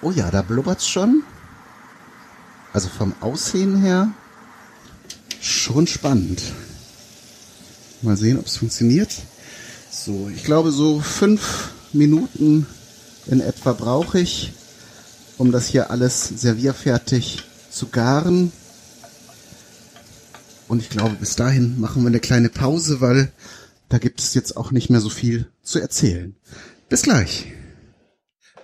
Oh 0.00 0.10
ja, 0.10 0.30
da 0.30 0.42
blubbert's 0.42 0.88
schon. 0.88 1.22
Also 2.72 2.88
vom 2.88 3.14
Aussehen 3.20 3.82
her 3.82 4.12
schon 5.40 5.86
spannend. 5.86 6.42
Mal 8.02 8.16
sehen, 8.16 8.38
ob 8.38 8.46
es 8.46 8.56
funktioniert. 8.56 9.10
So, 9.90 10.30
ich 10.34 10.44
glaube, 10.44 10.70
so 10.70 11.00
fünf 11.00 11.70
Minuten 11.92 12.66
in 13.26 13.40
etwa 13.40 13.72
brauche 13.72 14.20
ich, 14.20 14.52
um 15.38 15.52
das 15.52 15.66
hier 15.66 15.90
alles 15.90 16.28
servierfertig 16.28 17.42
zu 17.70 17.88
garen. 17.88 18.52
Und 20.68 20.82
ich 20.82 20.90
glaube, 20.90 21.16
bis 21.16 21.36
dahin 21.36 21.80
machen 21.80 22.02
wir 22.02 22.08
eine 22.08 22.20
kleine 22.20 22.48
Pause, 22.48 23.00
weil 23.00 23.32
da 23.88 23.98
gibt 23.98 24.20
es 24.20 24.34
jetzt 24.34 24.56
auch 24.56 24.72
nicht 24.72 24.90
mehr 24.90 25.00
so 25.00 25.10
viel 25.10 25.46
zu 25.62 25.78
erzählen. 25.78 26.34
Bis 26.88 27.02
gleich. 27.02 27.46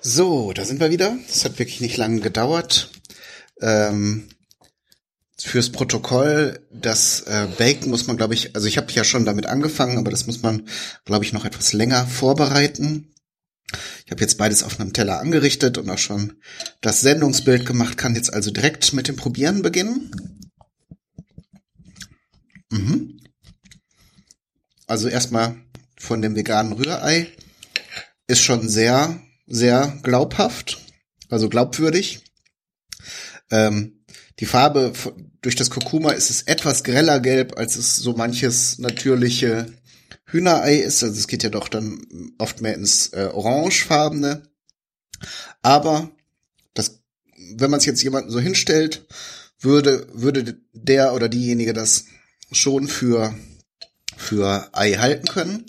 So, 0.01 0.53
da 0.53 0.65
sind 0.65 0.81
wir 0.81 0.91
wieder. 0.91 1.17
Das 1.29 1.45
hat 1.45 1.59
wirklich 1.59 1.81
nicht 1.81 1.97
lange 1.97 2.21
gedauert. 2.21 2.91
Ähm, 3.61 4.29
fürs 5.39 5.71
Protokoll, 5.71 6.67
das 6.71 7.23
äh, 7.23 7.49
Bacon 7.59 7.91
muss 7.91 8.07
man, 8.07 8.17
glaube 8.17 8.35
ich, 8.35 8.55
also 8.55 8.67
ich 8.67 8.77
habe 8.77 8.93
ja 8.93 9.05
schon 9.05 9.25
damit 9.25 9.47
angefangen, 9.47 9.99
aber 9.99 10.11
das 10.11 10.27
muss 10.27 10.43
man, 10.43 10.69
glaube 11.05 11.25
ich, 11.25 11.33
noch 11.33 11.45
etwas 11.45 11.73
länger 11.73 12.07
vorbereiten. 12.07 13.13
Ich 14.05 14.11
habe 14.11 14.21
jetzt 14.21 14.37
beides 14.39 14.63
auf 14.63 14.79
einem 14.79 14.93
Teller 14.93 15.21
angerichtet 15.21 15.79
und 15.79 15.89
auch 15.89 15.99
schon 15.99 16.35
das 16.81 17.01
Sendungsbild 17.01 17.65
gemacht, 17.65 17.97
kann 17.97 18.15
jetzt 18.15 18.33
also 18.33 18.51
direkt 18.51 18.93
mit 18.93 19.09
dem 19.09 19.17
Probieren 19.17 19.63
beginnen. 19.63 20.11
Mhm. 22.71 23.21
Also 24.87 25.09
erstmal 25.09 25.57
von 25.97 26.21
dem 26.21 26.37
veganen 26.37 26.73
Rührei 26.73 27.29
ist 28.27 28.43
schon 28.43 28.69
sehr, 28.69 29.21
sehr 29.47 29.99
glaubhaft, 30.03 30.79
also 31.29 31.49
glaubwürdig. 31.49 32.25
Ähm, 33.51 34.02
die 34.39 34.47
Farbe 34.47 34.93
durch 35.41 35.57
das 35.57 35.71
Kurkuma 35.71 36.13
ist 36.13 36.31
es 36.31 36.43
etwas 36.43 36.85
greller 36.85 37.21
gelb, 37.21 37.59
als 37.59 37.77
es 37.77 37.97
so 37.97 38.15
manches 38.15 38.79
natürliche 38.79 39.67
Hühnerei 40.25 40.77
ist. 40.77 41.03
Also 41.03 41.19
es 41.19 41.27
geht 41.27 41.43
ja 41.43 41.51
doch 41.51 41.69
dann 41.69 42.33
oft 42.39 42.61
mehr 42.61 42.75
ins 42.75 43.09
äh, 43.09 43.29
orangefarbene. 43.33 44.43
Aber 45.61 46.11
das, 46.75 47.01
wenn 47.57 47.71
man 47.71 47.79
es 47.79 47.87
jetzt 47.87 48.03
jemanden 48.03 48.31
so 48.31 48.41
hinstellt, 48.41 49.07
würde, 49.61 50.07
würde 50.13 50.59
der 50.73 51.15
oder 51.15 51.29
diejenige 51.29 51.73
das 51.73 52.07
schon 52.51 52.89
für, 52.89 53.35
für 54.17 54.69
Ei 54.73 54.95
halten 54.95 55.29
können. 55.29 55.67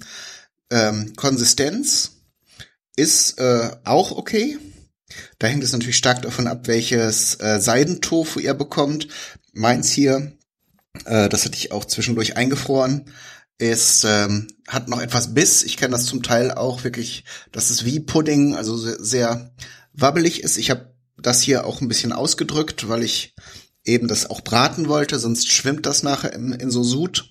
Ähm, 0.69 1.13
Konsistenz 1.15 2.11
ist 2.95 3.39
äh, 3.39 3.71
auch 3.83 4.11
okay. 4.11 4.57
Da 5.39 5.47
hängt 5.47 5.63
es 5.63 5.71
natürlich 5.71 5.97
stark 5.97 6.21
davon 6.21 6.47
ab, 6.47 6.67
welches 6.67 7.35
äh, 7.39 7.59
Seidentofu 7.59 8.39
ihr 8.39 8.53
bekommt. 8.53 9.07
Meins 9.53 9.91
hier, 9.91 10.33
äh, 11.05 11.29
das 11.29 11.45
hatte 11.45 11.57
ich 11.57 11.71
auch 11.71 11.85
zwischendurch 11.85 12.37
eingefroren, 12.37 13.05
ist 13.57 14.03
ähm, 14.03 14.47
hat 14.67 14.89
noch 14.89 15.01
etwas 15.01 15.33
Biss. 15.33 15.63
Ich 15.63 15.77
kenne 15.77 15.91
das 15.91 16.05
zum 16.05 16.23
Teil 16.23 16.51
auch 16.51 16.83
wirklich, 16.83 17.23
dass 17.51 17.69
es 17.69 17.85
wie 17.85 17.99
Pudding, 17.99 18.55
also 18.55 18.77
sehr, 18.77 18.97
sehr 18.99 19.53
wabbelig 19.93 20.43
ist. 20.43 20.57
Ich 20.57 20.69
habe 20.69 20.93
das 21.17 21.41
hier 21.41 21.65
auch 21.65 21.81
ein 21.81 21.87
bisschen 21.87 22.11
ausgedrückt, 22.11 22.89
weil 22.89 23.03
ich 23.03 23.35
eben 23.85 24.07
das 24.07 24.29
auch 24.29 24.41
braten 24.41 24.87
wollte, 24.87 25.19
sonst 25.19 25.51
schwimmt 25.51 25.85
das 25.85 26.03
nachher 26.03 26.33
in, 26.33 26.53
in 26.53 26.71
so 26.71 26.83
Sud. 26.83 27.29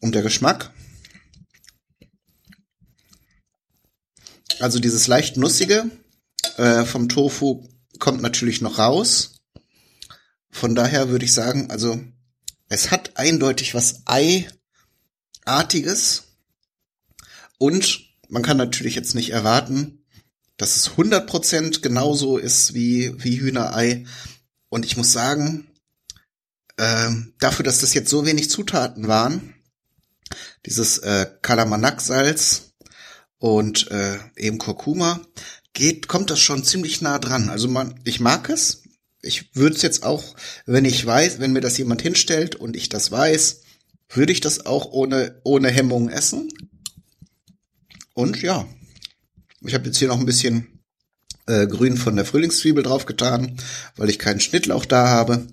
Und 0.00 0.14
der 0.14 0.22
Geschmack? 0.22 0.72
Also 4.58 4.78
dieses 4.78 5.06
leicht 5.06 5.36
nussige 5.36 5.90
äh, 6.58 6.84
vom 6.84 7.08
Tofu 7.08 7.68
kommt 7.98 8.22
natürlich 8.22 8.60
noch 8.60 8.78
raus. 8.78 9.40
Von 10.50 10.74
daher 10.74 11.08
würde 11.08 11.24
ich 11.24 11.32
sagen, 11.32 11.70
also 11.70 12.00
es 12.68 12.90
hat 12.90 13.16
eindeutig 13.16 13.74
was 13.74 14.02
Ei-artiges. 14.06 14.64
Und 17.58 18.00
man 18.28 18.42
kann 18.42 18.56
natürlich 18.56 18.94
jetzt 18.94 19.14
nicht 19.14 19.30
erwarten, 19.30 20.04
dass 20.56 20.76
es 20.76 20.90
100% 20.90 21.80
genauso 21.80 22.38
ist 22.38 22.74
wie, 22.74 23.14
wie 23.22 23.40
Hühnerei. 23.40 24.04
Und 24.68 24.84
ich 24.84 24.96
muss 24.96 25.12
sagen, 25.12 25.66
äh, 26.76 27.10
dafür, 27.38 27.64
dass 27.64 27.80
das 27.80 27.94
jetzt 27.94 28.10
so 28.10 28.26
wenig 28.26 28.50
Zutaten 28.50 29.08
waren, 29.08 29.54
dieses 30.66 30.98
äh, 30.98 31.26
Kalamanak-Salz 31.42 32.72
und 33.38 33.90
äh, 33.90 34.18
eben 34.36 34.58
Kurkuma, 34.58 35.20
geht, 35.72 36.08
kommt 36.08 36.30
das 36.30 36.40
schon 36.40 36.64
ziemlich 36.64 37.00
nah 37.00 37.18
dran. 37.18 37.48
Also 37.48 37.68
man, 37.68 37.98
ich 38.04 38.20
mag 38.20 38.48
es. 38.48 38.82
Ich 39.22 39.54
würde 39.54 39.76
es 39.76 39.82
jetzt 39.82 40.02
auch, 40.02 40.34
wenn 40.66 40.84
ich 40.84 41.04
weiß, 41.04 41.38
wenn 41.38 41.52
mir 41.52 41.60
das 41.60 41.78
jemand 41.78 42.02
hinstellt 42.02 42.56
und 42.56 42.76
ich 42.76 42.88
das 42.88 43.12
weiß, 43.12 43.60
würde 44.08 44.32
ich 44.32 44.40
das 44.40 44.66
auch 44.66 44.86
ohne, 44.86 45.40
ohne 45.44 45.70
Hemmung 45.70 46.08
essen. 46.08 46.48
Und 48.14 48.42
ja, 48.42 48.66
ich 49.60 49.74
habe 49.74 49.86
jetzt 49.86 49.98
hier 49.98 50.08
noch 50.08 50.18
ein 50.18 50.26
bisschen 50.26 50.82
äh, 51.46 51.66
Grün 51.66 51.96
von 51.96 52.16
der 52.16 52.24
Frühlingszwiebel 52.24 52.82
draufgetan, 52.82 53.56
weil 53.96 54.10
ich 54.10 54.18
keinen 54.18 54.40
Schnittlauch 54.40 54.84
da 54.84 55.08
habe. 55.08 55.46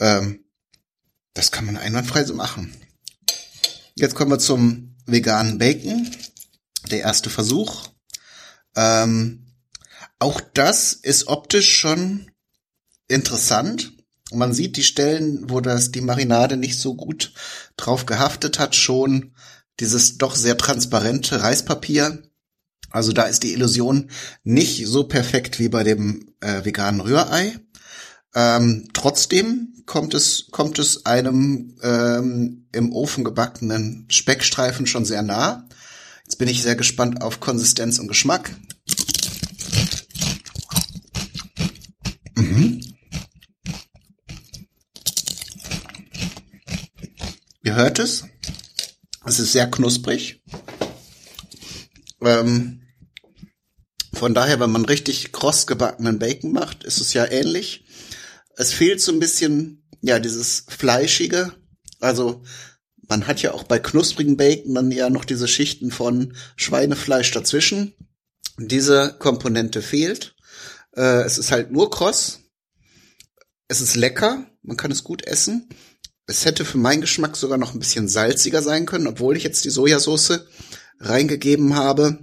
Ähm, 0.00 0.44
das 1.32 1.52
kann 1.52 1.66
man 1.66 1.76
einwandfrei 1.76 2.24
so 2.24 2.34
machen. 2.34 2.74
Jetzt 3.94 4.14
kommen 4.14 4.30
wir 4.30 4.38
zum 4.38 4.96
veganen 5.06 5.58
Bacon. 5.58 6.10
Der 6.90 7.00
erste 7.00 7.30
Versuch. 7.30 7.88
Ähm, 8.74 9.45
auch 10.18 10.40
das 10.54 10.92
ist 10.92 11.28
optisch 11.28 11.76
schon 11.78 12.30
interessant. 13.08 13.92
Man 14.32 14.52
sieht 14.52 14.76
die 14.76 14.82
Stellen, 14.82 15.50
wo 15.50 15.60
das 15.60 15.92
die 15.92 16.00
Marinade 16.00 16.56
nicht 16.56 16.78
so 16.78 16.94
gut 16.94 17.32
drauf 17.76 18.06
gehaftet 18.06 18.58
hat, 18.58 18.74
schon 18.74 19.34
dieses 19.78 20.18
doch 20.18 20.34
sehr 20.34 20.56
transparente 20.56 21.42
Reispapier. 21.42 22.22
Also 22.90 23.12
da 23.12 23.24
ist 23.24 23.42
die 23.42 23.52
Illusion 23.52 24.10
nicht 24.42 24.86
so 24.86 25.04
perfekt 25.04 25.58
wie 25.58 25.68
bei 25.68 25.84
dem 25.84 26.34
äh, 26.40 26.64
veganen 26.64 27.00
Rührei. 27.00 27.58
Ähm, 28.34 28.88
trotzdem 28.92 29.82
kommt 29.86 30.14
es, 30.14 30.48
kommt 30.50 30.78
es 30.78 31.06
einem 31.06 31.76
ähm, 31.82 32.68
im 32.72 32.92
Ofen 32.92 33.22
gebackenen 33.22 34.06
Speckstreifen 34.08 34.86
schon 34.86 35.04
sehr 35.04 35.22
nah. 35.22 35.68
Jetzt 36.24 36.36
bin 36.36 36.48
ich 36.48 36.62
sehr 36.62 36.74
gespannt 36.74 37.22
auf 37.22 37.40
Konsistenz 37.40 37.98
und 37.98 38.08
Geschmack. 38.08 38.50
Hört 47.76 47.98
es. 47.98 48.24
Es 49.24 49.38
ist 49.38 49.52
sehr 49.52 49.70
knusprig. 49.70 50.42
Ähm, 52.20 52.82
von 54.12 54.34
daher, 54.34 54.58
wenn 54.60 54.70
man 54.70 54.86
richtig 54.86 55.30
kross 55.30 55.66
gebackenen 55.66 56.18
Bacon 56.18 56.52
macht, 56.52 56.84
ist 56.84 57.00
es 57.00 57.12
ja 57.12 57.26
ähnlich. 57.26 57.84
Es 58.56 58.72
fehlt 58.72 59.00
so 59.00 59.12
ein 59.12 59.20
bisschen, 59.20 59.86
ja, 60.00 60.18
dieses 60.18 60.64
Fleischige. 60.68 61.52
Also, 62.00 62.42
man 63.08 63.26
hat 63.26 63.42
ja 63.42 63.52
auch 63.52 63.64
bei 63.64 63.78
knusprigen 63.78 64.36
Bacon 64.36 64.74
dann 64.74 64.90
ja 64.90 65.10
noch 65.10 65.24
diese 65.24 65.46
Schichten 65.46 65.90
von 65.90 66.34
Schweinefleisch 66.56 67.30
dazwischen. 67.30 67.94
Diese 68.58 69.14
Komponente 69.18 69.82
fehlt. 69.82 70.34
Äh, 70.96 71.22
es 71.24 71.36
ist 71.36 71.52
halt 71.52 71.70
nur 71.70 71.90
kross. 71.90 72.40
Es 73.68 73.82
ist 73.82 73.96
lecker. 73.96 74.46
Man 74.62 74.78
kann 74.78 74.90
es 74.90 75.04
gut 75.04 75.26
essen. 75.26 75.68
Es 76.26 76.44
hätte 76.44 76.64
für 76.64 76.78
meinen 76.78 77.00
Geschmack 77.00 77.36
sogar 77.36 77.56
noch 77.56 77.72
ein 77.72 77.78
bisschen 77.78 78.08
salziger 78.08 78.60
sein 78.60 78.84
können, 78.84 79.06
obwohl 79.06 79.36
ich 79.36 79.44
jetzt 79.44 79.64
die 79.64 79.70
Sojasauce 79.70 80.40
reingegeben 80.98 81.76
habe. 81.76 82.18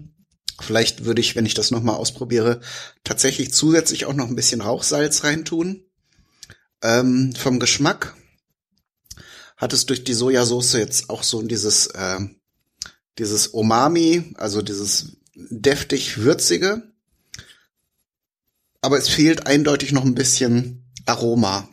Vielleicht 0.59 1.05
würde 1.05 1.21
ich, 1.21 1.35
wenn 1.35 1.45
ich 1.45 1.53
das 1.53 1.71
nochmal 1.71 1.95
ausprobiere, 1.95 2.59
tatsächlich 3.03 3.53
zusätzlich 3.53 4.05
auch 4.05 4.13
noch 4.13 4.27
ein 4.27 4.35
bisschen 4.35 4.61
Rauchsalz 4.61 5.23
reintun. 5.23 5.85
Ähm, 6.81 7.33
vom 7.35 7.59
Geschmack 7.59 8.15
hat 9.55 9.71
es 9.71 9.85
durch 9.85 10.03
die 10.03 10.13
Sojasauce 10.13 10.73
jetzt 10.73 11.09
auch 11.09 11.23
so 11.23 11.41
dieses, 11.41 11.87
äh, 11.87 12.19
dieses 13.17 13.47
Umami, 13.47 14.33
also 14.35 14.61
dieses 14.61 15.17
deftig 15.35 16.17
würzige. 16.17 16.91
Aber 18.81 18.97
es 18.97 19.07
fehlt 19.07 19.47
eindeutig 19.47 19.93
noch 19.93 20.03
ein 20.03 20.15
bisschen 20.15 20.91
Aroma. 21.05 21.69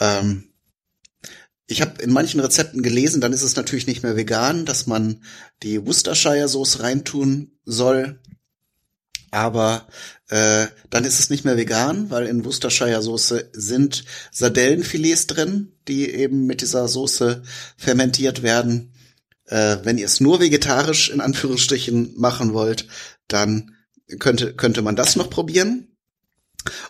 Ähm, 0.00 0.53
ich 1.66 1.80
habe 1.80 2.02
in 2.02 2.12
manchen 2.12 2.40
Rezepten 2.40 2.82
gelesen, 2.82 3.20
dann 3.20 3.32
ist 3.32 3.42
es 3.42 3.56
natürlich 3.56 3.86
nicht 3.86 4.02
mehr 4.02 4.16
vegan, 4.16 4.66
dass 4.66 4.86
man 4.86 5.22
die 5.62 5.84
Worcestershire 5.84 6.48
Sauce 6.48 6.80
reintun 6.80 7.52
soll. 7.64 8.20
Aber 9.30 9.88
äh, 10.28 10.66
dann 10.90 11.04
ist 11.04 11.18
es 11.18 11.30
nicht 11.30 11.44
mehr 11.44 11.56
vegan, 11.56 12.10
weil 12.10 12.26
in 12.26 12.44
Worcestershire 12.44 13.02
Soße 13.02 13.50
sind 13.52 14.04
Sardellenfilets 14.30 15.26
drin, 15.26 15.72
die 15.88 16.08
eben 16.08 16.46
mit 16.46 16.60
dieser 16.60 16.86
Soße 16.86 17.42
fermentiert 17.76 18.42
werden. 18.42 18.92
Äh, 19.46 19.78
wenn 19.82 19.98
ihr 19.98 20.06
es 20.06 20.20
nur 20.20 20.40
vegetarisch 20.40 21.10
in 21.10 21.20
Anführungsstrichen 21.20 22.14
machen 22.16 22.52
wollt, 22.52 22.86
dann 23.26 23.72
könnte 24.20 24.54
könnte 24.54 24.82
man 24.82 24.96
das 24.96 25.16
noch 25.16 25.30
probieren. 25.30 25.96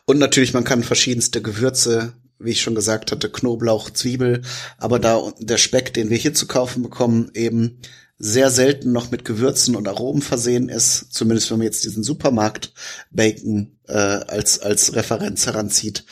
Und 0.04 0.18
natürlich, 0.18 0.52
man 0.52 0.64
kann 0.64 0.82
verschiedenste 0.82 1.40
Gewürze 1.40 2.14
wie 2.38 2.51
ich 2.51 2.62
schon 2.62 2.75
gesagt 2.75 3.12
hatte, 3.12 3.31
Knoblauch, 3.31 3.90
Zwiebel, 3.90 4.42
aber 4.79 4.99
da 4.99 5.33
der 5.38 5.59
Speck, 5.59 5.94
den 5.94 6.11
wir 6.11 6.16
hier 6.16 6.35
zu 6.35 6.47
kaufen 6.47 6.83
bekommen, 6.83 7.31
eben 7.35 7.81
sehr 8.18 8.51
selten 8.51 8.92
noch 8.92 9.11
mit 9.11 9.25
Gewürzen 9.25 9.77
und 9.77 9.88
Aromen 9.88 10.23
versehen 10.23 10.68
ist, 10.68 11.12
zumindest 11.12 11.51
wenn 11.51 11.59
man 11.59 11.66
jetzt 11.66 11.85
diesen 11.85 12.05
Supermarkt 12.05 12.73
Bacon 13.11 13.79
äh, 13.88 13.92
als 13.92 14.61
als 14.61 14.94
Referenz 14.94 15.47
heranzieht, 15.47 16.05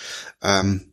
ähm, 0.42 0.92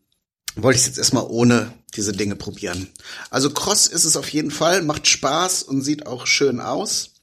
wollte 0.56 0.80
ich 0.80 0.86
jetzt 0.86 0.98
erstmal 0.98 1.26
ohne 1.28 1.74
diese 1.96 2.13
Dinge 2.13 2.36
probieren. 2.36 2.89
Also 3.30 3.50
kross 3.50 3.88
ist 3.88 4.06
es 4.06 4.18
auf 4.18 4.30
jeden 4.30 4.52
Fall, 4.52 4.84
macht 4.84 5.08
Spaß 5.08 5.63
und 5.63 5.82
sieht 5.82 6.06
auch 6.06 6.28
schön 6.28 6.60
aus. 6.60 7.13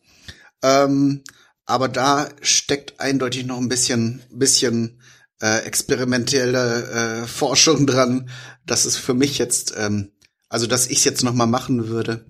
Ähm, 0.63 1.23
aber 1.65 1.89
da 1.89 2.29
steckt 2.41 3.01
eindeutig 3.01 3.45
noch 3.45 3.59
ein 3.59 3.69
bisschen, 3.69 4.23
bisschen 4.31 5.01
äh, 5.41 5.65
experimentelle 5.65 7.23
äh, 7.23 7.27
Forschung 7.27 7.87
dran. 7.87 8.31
Das 8.65 8.87
ist 8.87 8.97
für 8.97 9.15
mich 9.15 9.39
jetzt, 9.39 9.75
ähm, 9.77 10.13
also 10.49 10.67
dass 10.67 10.87
ich 10.87 10.99
es 10.99 11.05
jetzt 11.05 11.25
noch 11.25 11.35
mal 11.35 11.47
machen 11.47 11.89
würde, 11.89 12.27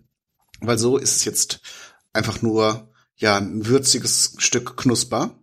weil 0.60 0.78
so 0.78 0.96
ist 0.96 1.16
es 1.16 1.24
jetzt 1.24 1.60
einfach 2.12 2.42
nur 2.42 2.92
ja 3.16 3.36
ein 3.36 3.66
würziges 3.66 4.34
Stück 4.38 4.76
Knusper. 4.76 5.38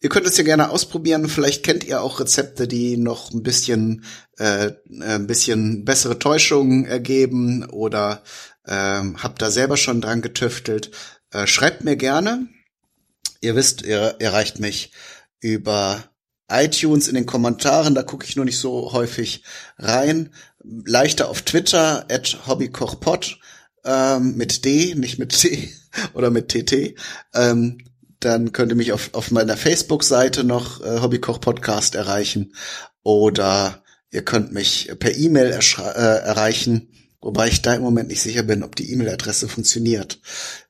Ihr 0.00 0.10
könnt 0.10 0.26
es 0.26 0.36
ja 0.36 0.44
gerne 0.44 0.70
ausprobieren. 0.70 1.28
Vielleicht 1.28 1.64
kennt 1.64 1.84
ihr 1.84 2.02
auch 2.02 2.20
Rezepte, 2.20 2.68
die 2.68 2.96
noch 2.96 3.32
ein 3.32 3.42
bisschen, 3.42 4.04
äh, 4.36 4.72
ein 5.00 5.26
bisschen 5.26 5.84
bessere 5.84 6.18
Täuschungen 6.18 6.84
ergeben 6.84 7.64
oder 7.64 8.22
ähm, 8.66 9.22
habt 9.22 9.40
da 9.40 9.50
selber 9.50 9.76
schon 9.76 10.00
dran 10.02 10.20
getüftelt. 10.20 10.90
Äh, 11.30 11.46
schreibt 11.46 11.84
mir 11.84 11.96
gerne. 11.96 12.46
Ihr 13.40 13.56
wisst, 13.56 13.82
ihr 13.82 14.16
erreicht 14.18 14.58
mich 14.60 14.92
über 15.40 16.04
iTunes 16.48 17.08
in 17.08 17.14
den 17.14 17.26
Kommentaren, 17.26 17.94
da 17.94 18.02
gucke 18.02 18.26
ich 18.26 18.36
nur 18.36 18.44
nicht 18.44 18.58
so 18.58 18.92
häufig 18.92 19.42
rein. 19.78 20.30
Leichter 20.62 21.28
auf 21.28 21.42
Twitter, 21.42 22.06
at 22.10 22.46
hobbykochpot, 22.46 23.38
ähm, 23.84 24.36
mit 24.36 24.64
D, 24.64 24.94
nicht 24.94 25.18
mit 25.18 25.38
T 25.38 25.70
oder 26.14 26.30
mit 26.30 26.48
TT. 26.48 26.94
Ähm, 27.34 27.78
dann 28.20 28.52
könnt 28.52 28.72
ihr 28.72 28.76
mich 28.76 28.92
auf, 28.92 29.10
auf 29.12 29.30
meiner 29.30 29.56
Facebook-Seite 29.56 30.44
noch 30.44 30.80
äh, 30.80 31.00
Hobbykoch 31.00 31.40
Podcast 31.40 31.94
erreichen 31.94 32.54
oder 33.02 33.82
ihr 34.10 34.24
könnt 34.24 34.52
mich 34.52 34.90
per 34.98 35.14
E-Mail 35.14 35.50
äh, 35.50 35.90
erreichen, 35.90 36.88
wobei 37.20 37.48
ich 37.48 37.62
da 37.62 37.74
im 37.74 37.82
Moment 37.82 38.08
nicht 38.08 38.22
sicher 38.22 38.42
bin, 38.42 38.62
ob 38.62 38.74
die 38.74 38.90
E-Mail-Adresse 38.92 39.48
funktioniert. 39.48 40.20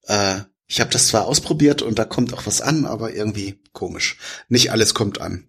Äh, 0.02 0.40
ich 0.66 0.80
habe 0.80 0.90
das 0.90 1.06
zwar 1.08 1.26
ausprobiert 1.26 1.82
und 1.82 1.98
da 1.98 2.04
kommt 2.04 2.34
auch 2.34 2.46
was 2.46 2.60
an, 2.60 2.86
aber 2.86 3.14
irgendwie 3.14 3.60
komisch. 3.72 4.18
Nicht 4.48 4.72
alles 4.72 4.94
kommt 4.94 5.20
an. 5.20 5.48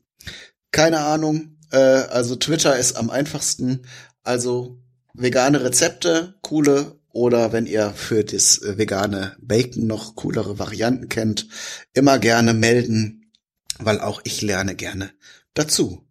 Keine 0.71 0.99
Ahnung. 0.99 1.57
Äh, 1.71 1.77
also 1.77 2.35
Twitter 2.35 2.77
ist 2.77 2.95
am 2.97 3.09
einfachsten. 3.09 3.85
Also 4.23 4.79
vegane 5.13 5.63
Rezepte, 5.63 6.35
coole 6.41 6.97
oder 7.09 7.51
wenn 7.51 7.65
ihr 7.65 7.91
für 7.95 8.23
das 8.23 8.61
äh, 8.61 8.77
vegane 8.77 9.35
Bacon 9.39 9.87
noch 9.87 10.15
coolere 10.15 10.59
Varianten 10.59 11.09
kennt, 11.09 11.47
immer 11.93 12.19
gerne 12.19 12.53
melden, 12.53 13.31
weil 13.79 13.99
auch 13.99 14.21
ich 14.23 14.41
lerne 14.41 14.75
gerne 14.75 15.11
dazu. 15.53 16.05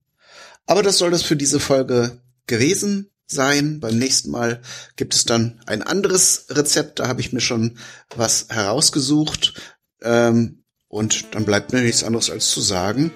Aber 0.67 0.83
das 0.83 0.99
soll 0.99 1.15
es 1.15 1.23
für 1.23 1.37
diese 1.37 1.61
Folge 1.61 2.21
gewesen 2.47 3.13
sein. 3.27 3.81
Beim 3.81 3.99
nächsten 3.99 4.31
Mal 4.31 4.61
gibt 4.97 5.15
es 5.15 5.25
dann 5.25 5.61
ein 5.67 5.83
anderes 5.83 6.47
Rezept. 6.51 6.99
Da 6.99 7.09
habe 7.09 7.21
ich 7.21 7.33
mir 7.33 7.41
schon 7.41 7.79
was 8.17 8.47
herausgesucht. 8.51 9.55
Ähm, 10.03 10.65
und 10.89 11.35
dann 11.35 11.45
bleibt 11.45 11.73
mir 11.73 11.83
nichts 11.83 12.05
anderes 12.05 12.31
als 12.31 12.51
zu 12.51 12.61
sagen. 12.61 13.13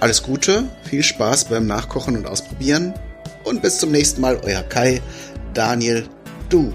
Alles 0.00 0.22
Gute, 0.22 0.64
viel 0.84 1.02
Spaß 1.02 1.46
beim 1.46 1.66
Nachkochen 1.66 2.16
und 2.16 2.26
Ausprobieren. 2.26 2.94
Und 3.42 3.62
bis 3.62 3.78
zum 3.78 3.90
nächsten 3.90 4.20
Mal, 4.20 4.40
euer 4.44 4.62
Kai, 4.62 5.02
Daniel, 5.54 6.06
du. 6.48 6.72